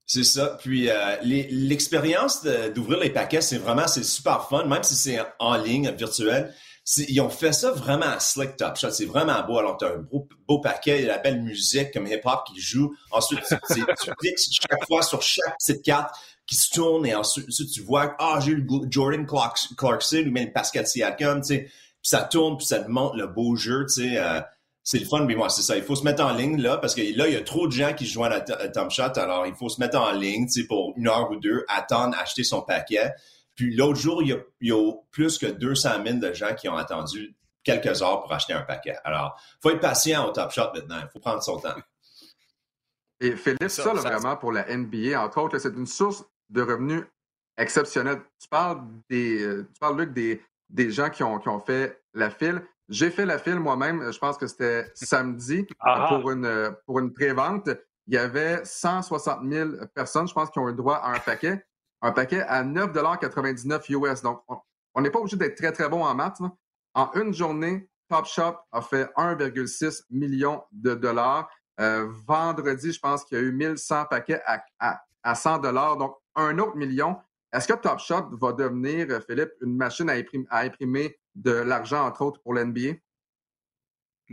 [0.05, 0.57] C'est ça.
[0.59, 2.43] Puis euh, l'expérience
[2.75, 6.53] d'ouvrir les paquets, c'est vraiment c'est super fun, même si c'est en ligne, virtuel.
[6.97, 8.91] Ils ont fait ça vraiment à slick top shot.
[8.91, 9.59] C'est vraiment beau.
[9.59, 12.93] Alors, tu as un beau, paquet, la belle musique comme hip-hop qui joue.
[13.11, 13.39] Ensuite,
[13.69, 16.13] tu, cliques chaque fois sur chaque petite carte
[16.51, 20.85] qui se tourne et ensuite, tu vois, ah, j'ai eu Jordan Clarkson ou même Pascal
[20.85, 21.59] Siakam, tu sais.
[21.61, 24.17] Puis ça tourne, puis ça te montre le beau jeu, tu sais.
[24.17, 24.41] Euh,
[24.83, 25.77] c'est le fun, mais moi, c'est ça.
[25.77, 27.71] Il faut se mettre en ligne, là, parce que là, il y a trop de
[27.71, 29.17] gens qui jouent à, Tom Shot.
[29.17, 32.17] Alors, il faut se mettre en ligne, tu sais, pour une heure ou deux, attendre,
[32.19, 33.13] acheter son paquet.
[33.55, 37.33] Puis l'autre jour, il y, a, plus que 200 000 de gens qui ont attendu
[37.63, 38.97] quelques heures pour acheter un paquet.
[39.05, 40.99] Alors, il faut être patient au Top Shot maintenant.
[41.01, 41.75] Il faut prendre son temps.
[43.21, 47.03] Et Philippe, ça, vraiment, pour la NBA, entre autres, c'est une source de revenus
[47.57, 48.21] exceptionnelle.
[48.39, 52.01] Tu parles, des, euh, tu parles Luc, des, des gens qui ont, qui ont fait
[52.13, 52.63] la file.
[52.89, 56.19] J'ai fait la file moi-même, je pense que c'était samedi, ah ah.
[56.19, 57.69] pour une, pour une pré-vente.
[58.07, 61.63] Il y avait 160 000 personnes, je pense, qui ont eu droit à un paquet.
[62.01, 64.21] Un paquet à 9,99 US.
[64.21, 64.41] Donc,
[64.93, 66.41] on n'est pas obligé d'être très, très bon en maths.
[66.93, 71.49] En une journée, Top Shop a fait 1,6 million de dollars.
[71.79, 76.15] Euh, vendredi, je pense qu'il y a eu 1100 paquets à, à, 100 dollars, donc
[76.35, 77.17] un autre million.
[77.53, 82.41] Est-ce que Top Shop va devenir, Philippe, une machine à imprimer de l'argent, entre autres,
[82.41, 82.93] pour l'NBA?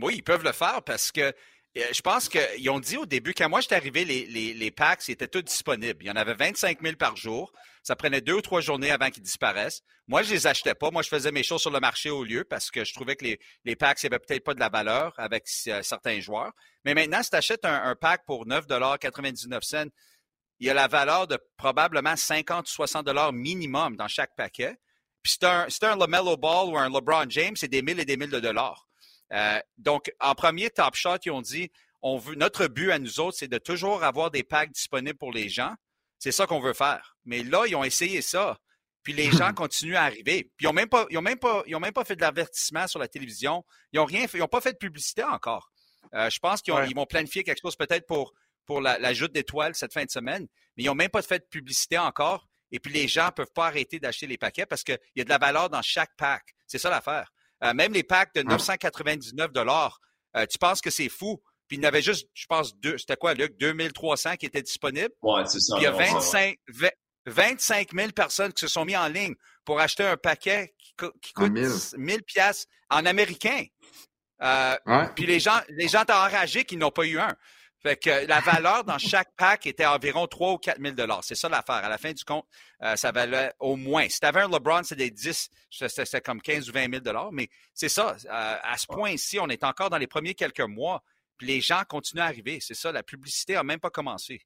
[0.01, 1.33] Oui, ils peuvent le faire parce que
[1.77, 5.07] euh, je pense qu'ils ont dit au début, quand moi j'étais arrivé, les, les, packs
[5.09, 6.03] étaient tous disponibles.
[6.03, 7.51] Il y en avait 25 000 par jour.
[7.83, 9.81] Ça prenait deux ou trois journées avant qu'ils disparaissent.
[10.07, 10.89] Moi, je les achetais pas.
[10.89, 13.23] Moi, je faisais mes choses sur le marché au lieu parce que je trouvais que
[13.23, 16.51] les, les packs n'avaient peut-être pas de la valeur avec euh, certains joueurs.
[16.85, 19.89] Mais maintenant, si tu achètes un, pack pour 9,99 cents,
[20.59, 24.77] il y a la valeur de probablement 50 ou 60 minimum dans chaque paquet.
[25.23, 28.17] Puis c'est un, un LaMelo Ball ou un LeBron James, c'est des mille et des
[28.17, 28.87] mille de dollars.
[29.33, 33.19] Euh, donc, en premier Top Shot, ils ont dit, on veut, notre but à nous
[33.19, 35.73] autres, c'est de toujours avoir des packs disponibles pour les gens.
[36.17, 37.15] C'est ça qu'on veut faire.
[37.25, 38.57] Mais là, ils ont essayé ça.
[39.03, 40.51] Puis les gens continuent à arriver.
[40.57, 42.21] Puis ils n'ont même pas, ils ont même pas, ils ont même pas fait de
[42.21, 43.63] l'avertissement sur la télévision.
[43.91, 45.71] Ils n'ont rien fait, ils n'ont pas fait de publicité encore.
[46.15, 48.33] Euh, je pense qu'ils vont planifier quelque chose peut-être pour,
[48.69, 50.45] pour l'ajout d'étoiles cette fin de semaine,
[50.77, 52.47] mais ils n'ont même pas fait de publicité encore.
[52.71, 55.23] Et puis les gens ne peuvent pas arrêter d'acheter les paquets parce qu'il y a
[55.23, 56.43] de la valeur dans chaque pack.
[56.67, 57.31] C'est ça l'affaire.
[57.63, 59.99] Euh, même les packs de 999 dollars,
[60.37, 61.41] euh, tu penses que c'est fou?
[61.67, 64.61] Puis il y en avait juste, je pense, deux, c'était quoi, Luc, 2300 qui étaient
[64.61, 65.15] disponibles?
[65.23, 65.75] Ouais, c'est ça.
[65.75, 66.55] Puis il y a 25,
[67.25, 69.33] 25 000 personnes qui se sont mis en ligne
[69.65, 71.51] pour acheter un paquet qui, coûte
[71.97, 73.65] 1000 pièces en américain.
[74.43, 74.77] Euh,
[75.15, 77.35] puis les gens, les gens étaient enragés qu'ils n'ont pas eu un.
[77.81, 81.47] Fait que la valeur dans chaque pack était environ 3 ou 4 000 C'est ça
[81.47, 81.75] l'affaire.
[81.75, 82.45] À la fin du compte,
[82.83, 84.09] euh, ça valait au moins.
[84.09, 87.89] Si tu avais un LeBron, des 10, c'était comme 15 ou 20 000 Mais c'est
[87.89, 88.17] ça.
[88.25, 91.03] Euh, à ce point-ci, on est encore dans les premiers quelques mois.
[91.37, 92.59] Puis les gens continuent à arriver.
[92.59, 92.91] C'est ça.
[92.91, 94.41] La publicité n'a même pas commencé.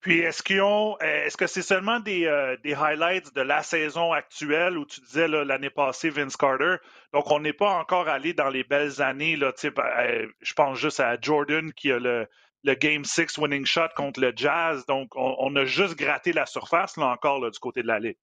[0.00, 3.62] Puis est-ce qu'ils ont euh, est-ce que c'est seulement des, euh, des, highlights de la
[3.62, 6.76] saison actuelle où tu disais l'année passée Vince Carter?
[7.12, 11.00] Donc on n'est pas encore allé dans les belles années là, euh, je pense juste
[11.00, 12.26] à Jordan qui a le,
[12.64, 14.86] le Game 6 winning shot contre le Jazz.
[14.86, 18.18] Donc on, a juste gratté la surface là encore là, du côté de la ligue.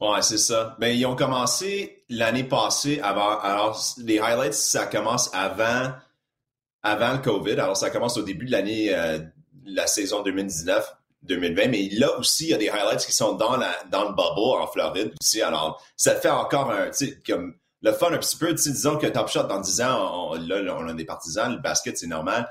[0.00, 0.76] Ouais, c'est ça.
[0.80, 3.38] Ben, ils ont commencé l'année passée avant.
[3.38, 5.92] Alors, les highlights, ça commence avant,
[6.82, 7.52] avant le COVID.
[7.52, 8.92] Alors, ça commence au début de l'année
[9.64, 13.74] la saison 2019-2020, mais là aussi, il y a des highlights qui sont dans, la,
[13.90, 15.42] dans le bubble en Floride aussi.
[15.42, 16.90] Alors, ça fait encore un,
[17.26, 20.76] comme le fun un petit peu, disons que Top Shot dans 10 ans, on, là,
[20.78, 22.48] on a des partisans, le basket, c'est normal.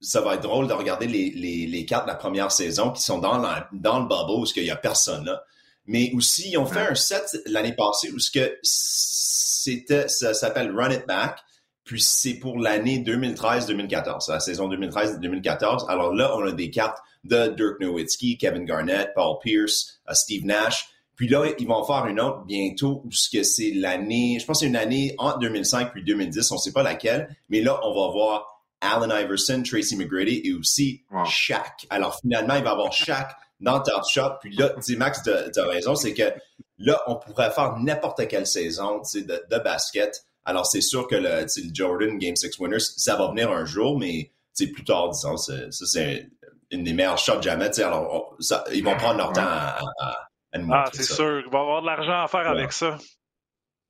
[0.00, 3.02] ça va être drôle de regarder les, les, les cartes de la première saison qui
[3.02, 3.38] sont dans,
[3.72, 5.42] dans le bubble où il n'y a personne là.
[5.86, 10.74] Mais aussi, ils ont fait un set l'année passée où ce que c'était, ça s'appelle
[10.74, 11.40] Run It Back.
[11.84, 15.86] Puis c'est pour l'année 2013-2014, la saison 2013-2014.
[15.88, 20.44] Alors là, on a des cartes de Dirk Nowitzki, Kevin Garnett, Paul Pierce, euh, Steve
[20.44, 20.88] Nash.
[21.16, 24.60] Puis là, ils vont faire une autre bientôt, ce que c'est l'année, je pense que
[24.60, 27.90] c'est une année entre 2005 puis 2010, on ne sait pas laquelle, mais là, on
[27.90, 31.86] va voir Allen Iverson, Tracy McGrady et aussi Shaq.
[31.90, 33.28] Alors finalement, il va y avoir Shaq
[33.60, 34.38] dans Top Shot.
[34.40, 36.32] Puis là, dis Max, tu as raison, c'est que
[36.78, 41.46] là, on pourrait faire n'importe quelle saison de, de basket alors, c'est sûr que le,
[41.72, 46.28] Jordan Game 6 Winners, ça va venir un jour, mais plus tard, disons, ça, c'est
[46.70, 47.78] une des meilleures shots jamais.
[47.80, 48.36] Alors,
[48.72, 51.40] ils vont prendre leur temps à, à, nous Ah, c'est sûr.
[51.40, 52.98] Ils vont avoir de l'argent à faire avec ça.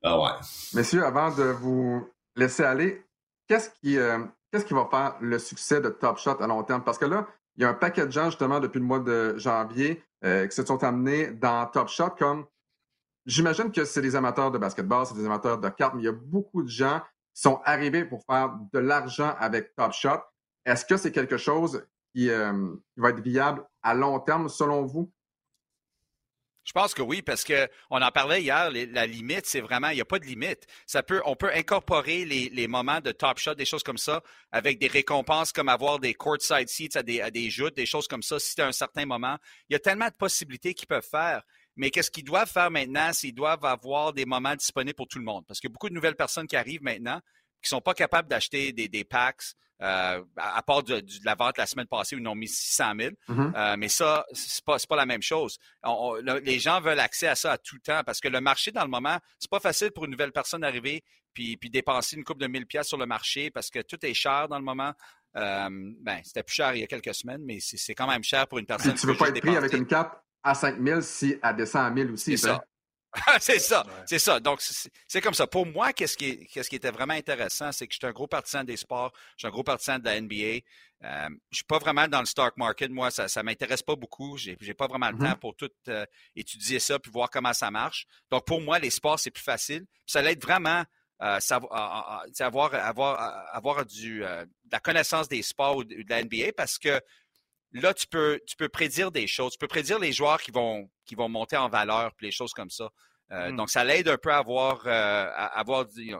[0.03, 0.31] Ah ouais.
[0.75, 3.05] Messieurs, avant de vous laisser aller,
[3.49, 4.19] qu'est-ce qui, euh,
[4.51, 6.83] qu'est-ce qui va faire le succès de Top Shot à long terme?
[6.83, 7.27] Parce que là,
[7.57, 10.57] il y a un paquet de gens, justement, depuis le mois de janvier, euh, qui
[10.57, 12.47] se sont amenés dans Top Shot comme.
[13.25, 16.09] J'imagine que c'est des amateurs de basketball, c'est des amateurs de cartes, mais il y
[16.09, 17.01] a beaucoup de gens
[17.35, 20.21] qui sont arrivés pour faire de l'argent avec Top Shot.
[20.65, 25.13] Est-ce que c'est quelque chose qui, euh, va être viable à long terme, selon vous?
[26.65, 30.01] Je pense que oui, parce qu'on en parlait hier, la limite, c'est vraiment, il n'y
[30.01, 30.67] a pas de limite.
[30.87, 34.79] Ça peut, on peut incorporer les, moments de top shot, des choses comme ça, avec
[34.79, 38.39] des récompenses comme avoir des courtside seats à des, des joutes, des choses comme ça,
[38.39, 39.39] si c'est un certain moment.
[39.69, 41.43] Il y a tellement de possibilités qu'ils peuvent faire.
[41.77, 45.19] Mais qu'est-ce qu'ils doivent faire maintenant, c'est qu'ils doivent avoir des moments disponibles pour tout
[45.19, 45.45] le monde?
[45.47, 47.21] Parce qu'il y a beaucoup de nouvelles personnes qui arrivent maintenant
[47.63, 51.59] qui ne sont pas capables d'acheter des, des packs, euh, à, part de, la vente
[51.59, 53.11] la semaine passée où ils ont mis 600 000.
[53.29, 53.53] Mm-hmm.
[53.57, 55.59] Euh, mais ça, c'est pas, pas la même chose.
[56.43, 58.91] les gens veulent accès à ça à tout temps parce que le marché, dans le
[58.91, 61.03] moment, c'est pas facile pour une nouvelle personne d'arriver
[61.35, 64.15] puis, puis dépenser une coupe de 1000 pièces sur le marché parce que tout est
[64.15, 64.93] cher dans le moment.
[65.35, 68.47] Euh, ben, c'était plus cher il y a quelques semaines, mais c'est quand même cher
[68.47, 68.95] pour une personne.
[68.95, 70.13] tu ne veux pas être pris avec une carte
[70.43, 72.37] à 5 000 si elle descend à 1000 aussi.
[72.37, 72.65] C'est ça.
[73.41, 74.41] c'est ça, c'est ça.
[74.41, 74.63] Donc,
[75.07, 75.47] c'est comme ça.
[75.47, 78.27] Pour moi, qu'est-ce qui, qu'est-ce qui était vraiment intéressant, c'est que je suis un gros
[78.27, 80.61] partisan des sports, je suis un gros partisan de la NBA.
[81.05, 82.91] Euh, je suis pas vraiment dans le stock market.
[82.91, 84.39] Moi, ça ne m'intéresse pas beaucoup.
[84.39, 85.31] J'ai n'ai pas vraiment le mm-hmm.
[85.33, 88.07] temps pour tout euh, étudier ça puis voir comment ça marche.
[88.31, 89.85] Donc, pour moi, les sports, c'est plus facile.
[90.07, 90.85] ça l'aide vraiment
[91.23, 96.53] euh, savoir, avoir, avoir, avoir du, de la connaissance des sports ou de la NBA
[96.57, 97.01] parce que
[97.73, 99.53] là, tu peux, tu peux prédire des choses.
[99.53, 102.53] Tu peux prédire les joueurs qui vont, qui vont monter en valeur, puis les choses
[102.53, 102.91] comme ça.
[103.31, 103.57] Euh, mmh.
[103.57, 106.15] Donc, ça l'aide un peu à avoir, euh, à avoir du,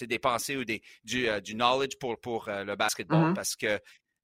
[0.00, 3.30] des pensées ou des, du, euh, du knowledge pour, pour le basketball.
[3.30, 3.80] Mmh parce que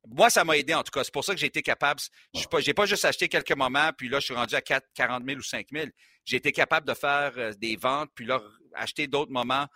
[0.06, 1.02] moi, ça m'a aidé en tout cas.
[1.02, 1.98] C'est pour ça que j'ai été capable.
[2.34, 4.86] Je n'ai pas, pas juste acheté quelques moments, puis là, je suis rendu à 4,
[4.94, 5.86] 40 000 ou 5 000.
[6.26, 8.42] J'ai été capable de faire des ventes, puis là,
[8.74, 9.66] acheter d'autres moments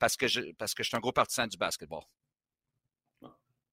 [0.00, 2.02] parce, que je, parce que je suis un gros partisan du basketball.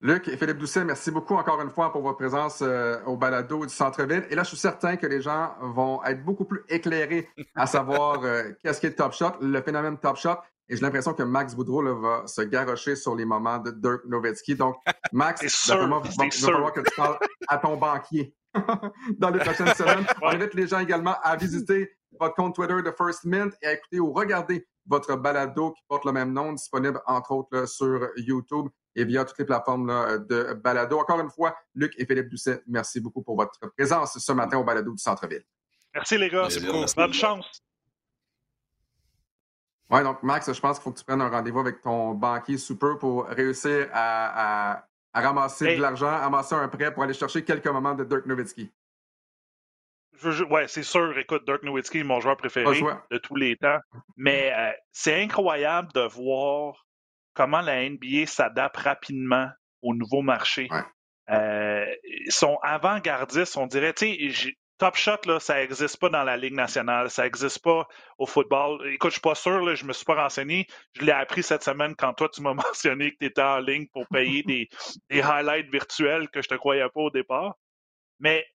[0.04, 3.66] Luc et Philippe Doucet, merci beaucoup encore une fois pour votre présence euh, au balado
[3.66, 4.26] du centre-ville.
[4.30, 8.22] Et là, je suis certain que les gens vont être beaucoup plus éclairés à savoir
[8.26, 10.36] euh, qu'est-ce qu'est le Top Shot, le phénomène Top Shot.
[10.68, 14.56] Et j'ai l'impression que Max Boudreau va se garrocher sur les moments de Dirk Nowitzki.
[14.56, 14.76] Donc,
[15.14, 18.36] Max, il va, falloir que tu parles à ton banquier
[19.18, 20.06] dans les prochaines semaines.
[20.22, 21.89] On invite les gens également à visiter
[22.20, 26.04] votre compte Twitter de First Mint et à écouter ou regarder votre balado qui porte
[26.04, 31.00] le même nom, disponible entre autres sur YouTube et via toutes les plateformes de balado.
[31.00, 34.64] Encore une fois, Luc et Philippe Doucet, merci beaucoup pour votre présence ce matin au
[34.64, 35.44] balado du Centre-Ville.
[35.94, 36.48] Merci les gars.
[36.96, 37.64] Bonne chance.
[39.89, 42.58] Oui, donc Max, je pense qu'il faut que tu prennes un rendez-vous avec ton banquier
[42.58, 47.94] super pour réussir à, ramasser de l'argent, ramasser un prêt pour aller chercher quelques moments
[47.94, 48.72] de Dirk Nowitzki.
[50.50, 51.18] Oui, c'est sûr.
[51.18, 52.82] Écoute, Dirk Nowitzki est mon joueur préféré
[53.12, 53.80] de tous les temps.
[54.16, 56.88] Mais euh, c'est incroyable de voir
[57.34, 59.50] comment la NBA s'adapte rapidement
[59.82, 60.70] au nouveau marché.
[61.30, 63.94] Euh, ils sont avant-gardistes, on dirait.
[63.94, 67.88] Tu sais, Top Shot, là, ça n'existe pas dans la Ligue nationale, ça n'existe pas
[68.18, 68.86] au football.
[68.88, 70.68] Écoute, je suis pas sûr, là, je me suis pas renseigné.
[70.94, 73.88] Je l'ai appris cette semaine quand toi, tu m'as mentionné que tu étais en ligne
[73.94, 74.68] pour payer des,
[75.10, 77.56] des highlights virtuels que je te croyais pas au départ.
[78.20, 78.46] Mais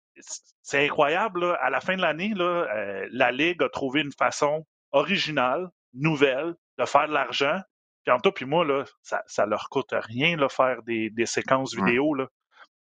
[0.62, 4.66] c'est incroyable, là, à la fin de l'année, euh, la Ligue a trouvé une façon
[4.93, 7.61] originale, nouvelle, de faire de l'argent
[8.09, 11.74] puis en puis moi, là, ça, ça leur coûte rien de faire des, des séquences
[11.74, 12.14] vidéo.
[12.14, 12.28] Là.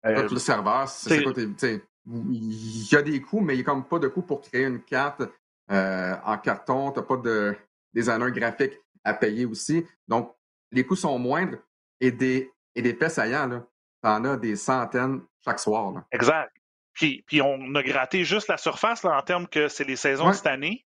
[0.06, 1.22] Euh, le serveur, c'est
[2.06, 4.64] il y a des coûts, mais il n'y a comme pas de coûts pour créer
[4.64, 5.22] une carte
[5.70, 6.90] euh, en carton.
[6.92, 7.54] Tu n'as pas de
[7.92, 9.84] designer graphique à payer aussi.
[10.06, 10.34] Donc,
[10.72, 11.58] les coûts sont moindres
[12.00, 15.92] et des, et des faits saillants, tu en as des centaines chaque soir.
[15.92, 16.06] Là.
[16.12, 16.50] Exact.
[16.94, 20.32] Puis, puis on a gratté juste la surface là, en termes que c'est les saisons
[20.32, 20.86] cette année.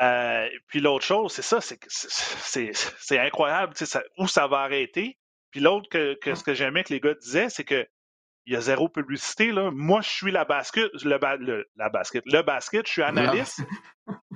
[0.00, 5.18] Euh, puis l'autre chose, c'est ça, c'est incroyable ça, où ça va arrêter.
[5.50, 7.86] Puis l'autre que, que, ce que j'aimais que les gars disaient, c'est que
[8.46, 9.52] il y a zéro publicité.
[9.52, 9.70] Là.
[9.72, 13.62] Moi, je suis la basket, le, la basket, le basket, je suis analyste.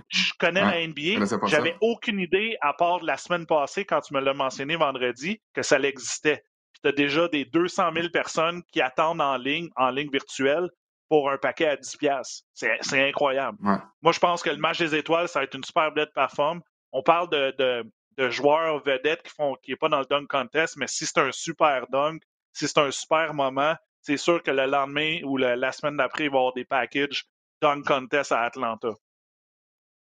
[0.08, 1.26] je connais la NBA.
[1.46, 5.40] J'avais aucune idée, à part de la semaine passée, quand tu me l'as mentionné vendredi,
[5.52, 6.42] que ça existait.
[6.72, 10.70] Puis tu as déjà des 200 000 personnes qui attendent en ligne, en ligne virtuelle,
[11.08, 12.42] pour un paquet à 10$.
[12.54, 13.58] C'est incroyable.
[14.02, 16.60] Moi, je pense que le match des étoiles, ça va être une super belle plateforme.
[16.92, 17.84] On parle de,
[18.16, 21.18] de, joueurs vedettes qui font qui n'est pas dans le dunk contest, mais si c'est
[21.18, 22.20] un super dunk,
[22.52, 26.30] si c'est un super moment, c'est sûr que le lendemain ou la semaine d'après, il
[26.30, 27.26] va y avoir des packages
[27.62, 28.88] dunk contest à Atlanta.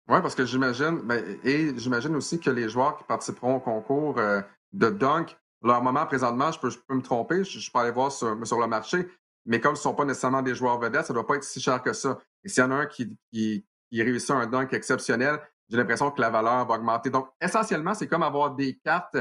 [0.08, 4.20] Oui, parce que j'imagine, ben, et j'imagine aussi que les joueurs qui participeront au concours
[4.20, 4.42] euh,
[4.72, 7.92] de dunk, leur moment présentement, je peux, je peux me tromper, je, je peux aller
[7.92, 9.08] voir sur, sur le marché,
[9.46, 11.44] mais comme ce ne sont pas nécessairement des joueurs vedettes, ça ne doit pas être
[11.44, 12.18] si cher que ça.
[12.44, 15.40] Et s'il y en a un qui, qui, réussit un dunk exceptionnel,
[15.70, 17.10] j'ai l'impression que la valeur va augmenter.
[17.10, 19.18] Donc, essentiellement, c'est comme avoir des cartes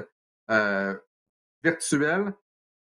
[0.51, 0.95] euh,
[1.63, 2.35] virtuelles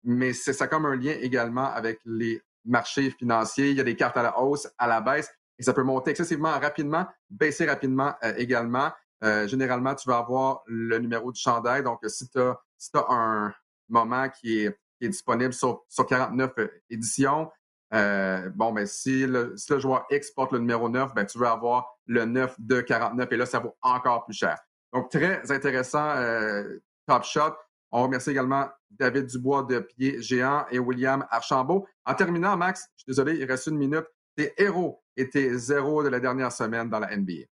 [0.04, 3.72] mais c'est ça comme un lien également avec les marchés financiers.
[3.72, 6.12] Il y a des cartes à la hausse, à la baisse, et ça peut monter
[6.12, 8.92] excessivement rapidement, baisser rapidement euh, également.
[9.24, 11.84] Euh, généralement, tu vas avoir le numéro du chandail.
[11.84, 12.40] Donc, si tu
[12.78, 13.54] si as, un
[13.88, 16.52] moment qui est, qui est disponible sur, sur 49
[16.90, 17.50] éditions,
[17.94, 22.26] euh, bon, ben, si le, joueur exporte le numéro 9, ben, tu veux avoir le
[22.26, 24.58] 9 de 49 et là, ça vaut encore plus cher.
[24.94, 27.56] Donc, très intéressant, euh, Top Shot.
[27.92, 31.88] On remercie également David Dubois de Pied Géant et William Archambault.
[32.06, 34.06] En terminant, Max, je suis désolé, il reste une minute.
[34.36, 37.46] Tes héros étaient zéro de la dernière semaine dans la NBA.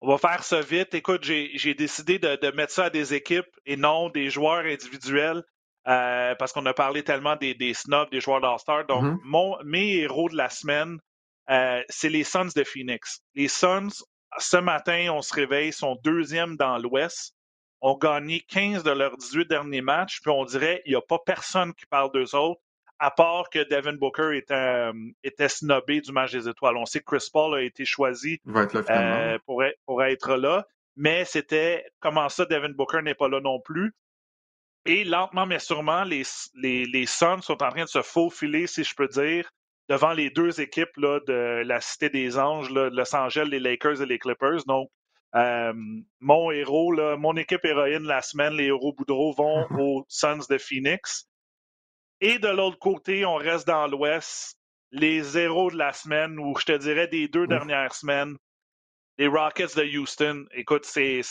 [0.00, 0.94] On va faire ça vite.
[0.94, 5.44] Écoute, j'ai décidé de, de, mettre ça à des équipes et non des joueurs individuels.
[5.88, 8.86] Euh, parce qu'on a parlé tellement des, des snobs, des joueurs d'All-Star.
[8.86, 9.18] Donc, mm-hmm.
[9.24, 10.98] mon, mes héros de la semaine,
[11.50, 13.20] euh, c'est les Suns de Phoenix.
[13.34, 13.88] Les Suns,
[14.38, 17.34] ce matin, on se réveille, sont deuxième dans l'Ouest,
[17.80, 21.18] ont gagné 15 de leurs 18 derniers matchs, puis on dirait qu'il n'y a pas
[21.26, 22.60] personne qui parle d'eux autres,
[23.00, 24.92] à part que Devin Booker était, euh,
[25.24, 26.76] était snobé du match des étoiles.
[26.76, 28.40] On sait que Chris Paul a été choisi
[29.44, 30.64] pour, être, pour être là,
[30.94, 33.92] mais c'était comment ça, Devin Booker n'est pas là non plus?
[34.84, 36.22] Et lentement mais sûrement, les,
[36.54, 39.48] les, les Suns sont en train de se faufiler, si je peux dire,
[39.88, 44.02] devant les deux équipes là, de la Cité des Anges, là, Los Angeles, les Lakers
[44.02, 44.64] et les Clippers.
[44.66, 44.90] Donc,
[45.34, 45.72] euh,
[46.20, 50.58] mon héros, là, mon équipe héroïne la semaine, les héros Boudreau, vont aux Suns de
[50.58, 51.26] Phoenix.
[52.20, 54.58] Et de l'autre côté, on reste dans l'Ouest.
[54.90, 58.36] Les héros de la semaine, ou je te dirais des deux dernières semaines,
[59.22, 61.22] les Rockets de Houston, écoute, c'est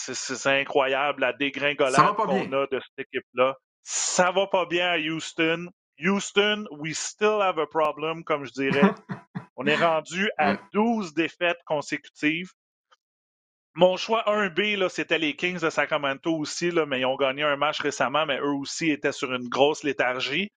[0.45, 3.57] incroyable la dégringolade qu'on a de cette équipe-là.
[3.83, 5.67] Ça va pas bien à Houston.
[5.99, 8.93] Houston, we still have a problem, comme je dirais.
[9.57, 12.51] On est rendu à 12 défaites consécutives.
[13.75, 17.57] Mon choix 1B, c'était les Kings de Sacramento aussi, là, mais ils ont gagné un
[17.57, 20.49] match récemment, mais eux aussi étaient sur une grosse léthargie.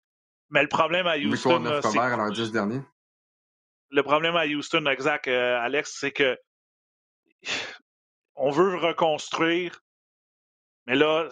[0.52, 1.64] Mais le problème à Houston.
[1.82, 1.98] c'est.
[3.90, 6.38] Le problème à Houston, exact, euh, Alex, c'est que
[8.36, 9.82] on veut reconstruire,
[10.88, 11.30] mais là,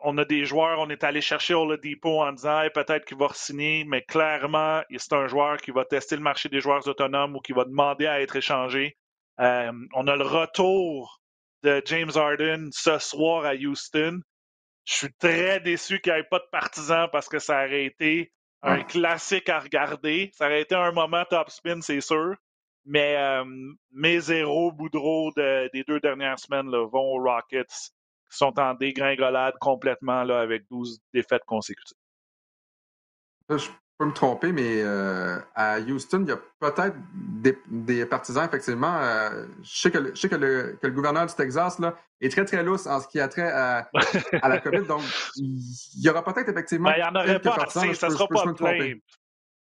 [0.00, 3.84] on a des joueurs, on est allé chercher Oladipo en disant peut-être qu'il va signer,
[3.84, 7.52] mais clairement, c'est un joueur qui va tester le marché des joueurs autonomes ou qui
[7.52, 8.96] va demander à être échangé.
[9.40, 11.20] Euh, on a le retour
[11.62, 14.20] de James Harden ce soir à Houston.
[14.84, 18.32] Je suis très déçu qu'il n'y ait pas de partisans parce que ça aurait été
[18.62, 20.30] un classique à regarder.
[20.34, 22.36] Ça aurait été un moment top spin, c'est sûr.
[22.86, 23.44] Mais euh,
[23.92, 27.90] mes zéros Boudreau des deux dernières semaines là, vont aux Rockets,
[28.30, 31.96] qui sont en dégringolade complètement là, avec 12 défaites consécutives.
[33.48, 33.68] Je
[33.98, 36.96] peux me tromper, mais euh, à Houston, il y a peut-être
[37.68, 38.98] des, partisans, effectivement.
[39.00, 41.94] Euh, je sais, que, le, je sais que, le, que, le, gouverneur du Texas là,
[42.20, 43.88] est très, très lousse en ce qui a trait à,
[44.42, 44.86] à la COVID.
[44.86, 45.02] Donc,
[45.36, 46.90] il y aura peut-être effectivement.
[46.90, 48.94] Ben, il n'y en aurait pas assez, ça ne sera pas plein.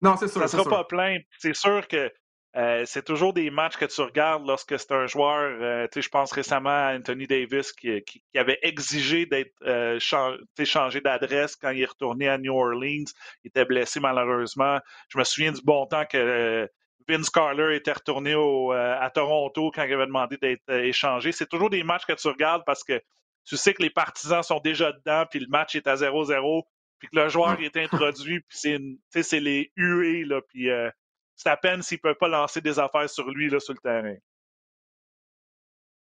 [0.02, 0.48] Non, c'est sûr.
[0.48, 1.18] Ça ne sera pas plein.
[1.40, 2.12] C'est sûr que
[2.56, 6.32] euh, c'est toujours des matchs que tu regardes lorsque c'est un joueur, euh, je pense
[6.32, 11.86] récemment à Anthony Davis qui, qui, avait exigé d'être euh, changé d'adresse quand il est
[11.86, 13.06] retourné à New Orleans.
[13.44, 14.80] Il était blessé malheureusement.
[15.10, 16.68] Je me souviens du bon temps que euh,
[17.08, 21.32] Vince Carter était retourné au, à Toronto quand il avait demandé d'être échangé.
[21.32, 23.02] C'est toujours des matchs que tu regardes parce que
[23.46, 26.62] tu sais que les partisans sont déjà dedans, puis le match est à 0-0,
[27.00, 28.58] puis que le joueur est introduit, puis
[29.22, 30.70] c'est les huées, là, puis
[31.36, 33.80] c'est à peine s'ils ne peuvent pas lancer des affaires sur lui là, sur le
[33.80, 34.16] terrain.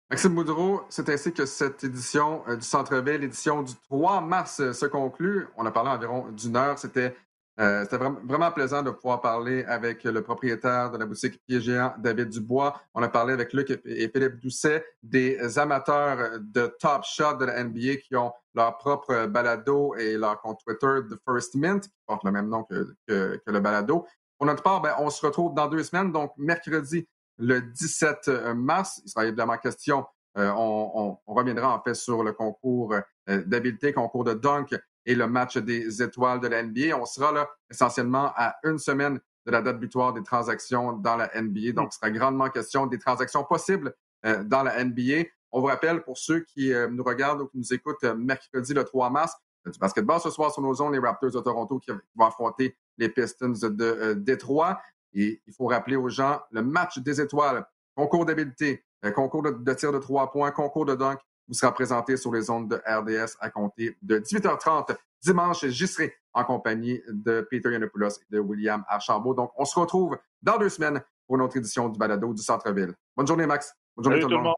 [0.09, 4.73] Maxime Boudreau, c'est ainsi que cette édition euh, du Centre-Ville, l'édition du 3 mars, euh,
[4.73, 5.47] se conclut.
[5.55, 6.79] On a parlé environ d'une heure.
[6.79, 7.15] C'était
[7.59, 7.85] euh,
[8.23, 12.81] vraiment, plaisant de pouvoir parler avec le propriétaire de la boutique Pied Géant, David Dubois.
[12.95, 17.63] On a parlé avec Luc et Philippe Doucet, des amateurs de Top Shot de la
[17.63, 22.23] NBA qui ont leur propre balado et leur compte Twitter, The First Mint, qui porte
[22.23, 24.07] le même nom que, que le balado.
[24.39, 27.05] Pour notre part, ben, on se retrouve dans deux semaines, donc mercredi
[27.37, 29.01] le 17 euh, mars.
[29.03, 30.05] Il sera évidemment question,
[30.37, 35.27] euh, on, reviendra en fait sur le concours euh, d'habileté, concours de dunk et le
[35.27, 36.97] match des étoiles de la NBA.
[36.97, 41.29] On sera là essentiellement à une semaine de la date butoir des transactions dans la
[41.35, 41.73] NBA.
[41.73, 45.23] Donc, il sera grandement question des transactions possibles dans la NBA.
[45.51, 49.09] On vous rappelle, pour ceux qui nous regardent ou qui nous écoutent mercredi le 3
[49.09, 49.33] mars,
[49.65, 53.09] du basketball ce soir sur nos zones, les Raptors de Toronto qui vont affronter les
[53.09, 54.79] Pistons de euh, Détroit.
[55.13, 59.73] Et il faut rappeler aux gens le match des étoiles, concours d'habileté, euh, concours de,
[59.73, 63.35] tir de trois points, concours de dunk, vous sera présenté sur les zones de RDS
[63.39, 65.65] à compter de 18h30 dimanche.
[65.65, 69.33] J'y serai en compagnie de Peter Yanopoulos et de William Archambault.
[69.33, 72.93] Donc, on se retrouve dans deux semaines pour une autre édition du balado du Centre-Ville.
[73.15, 73.73] Bonne journée, Max.
[73.95, 74.55] Bonne journée tout le monde.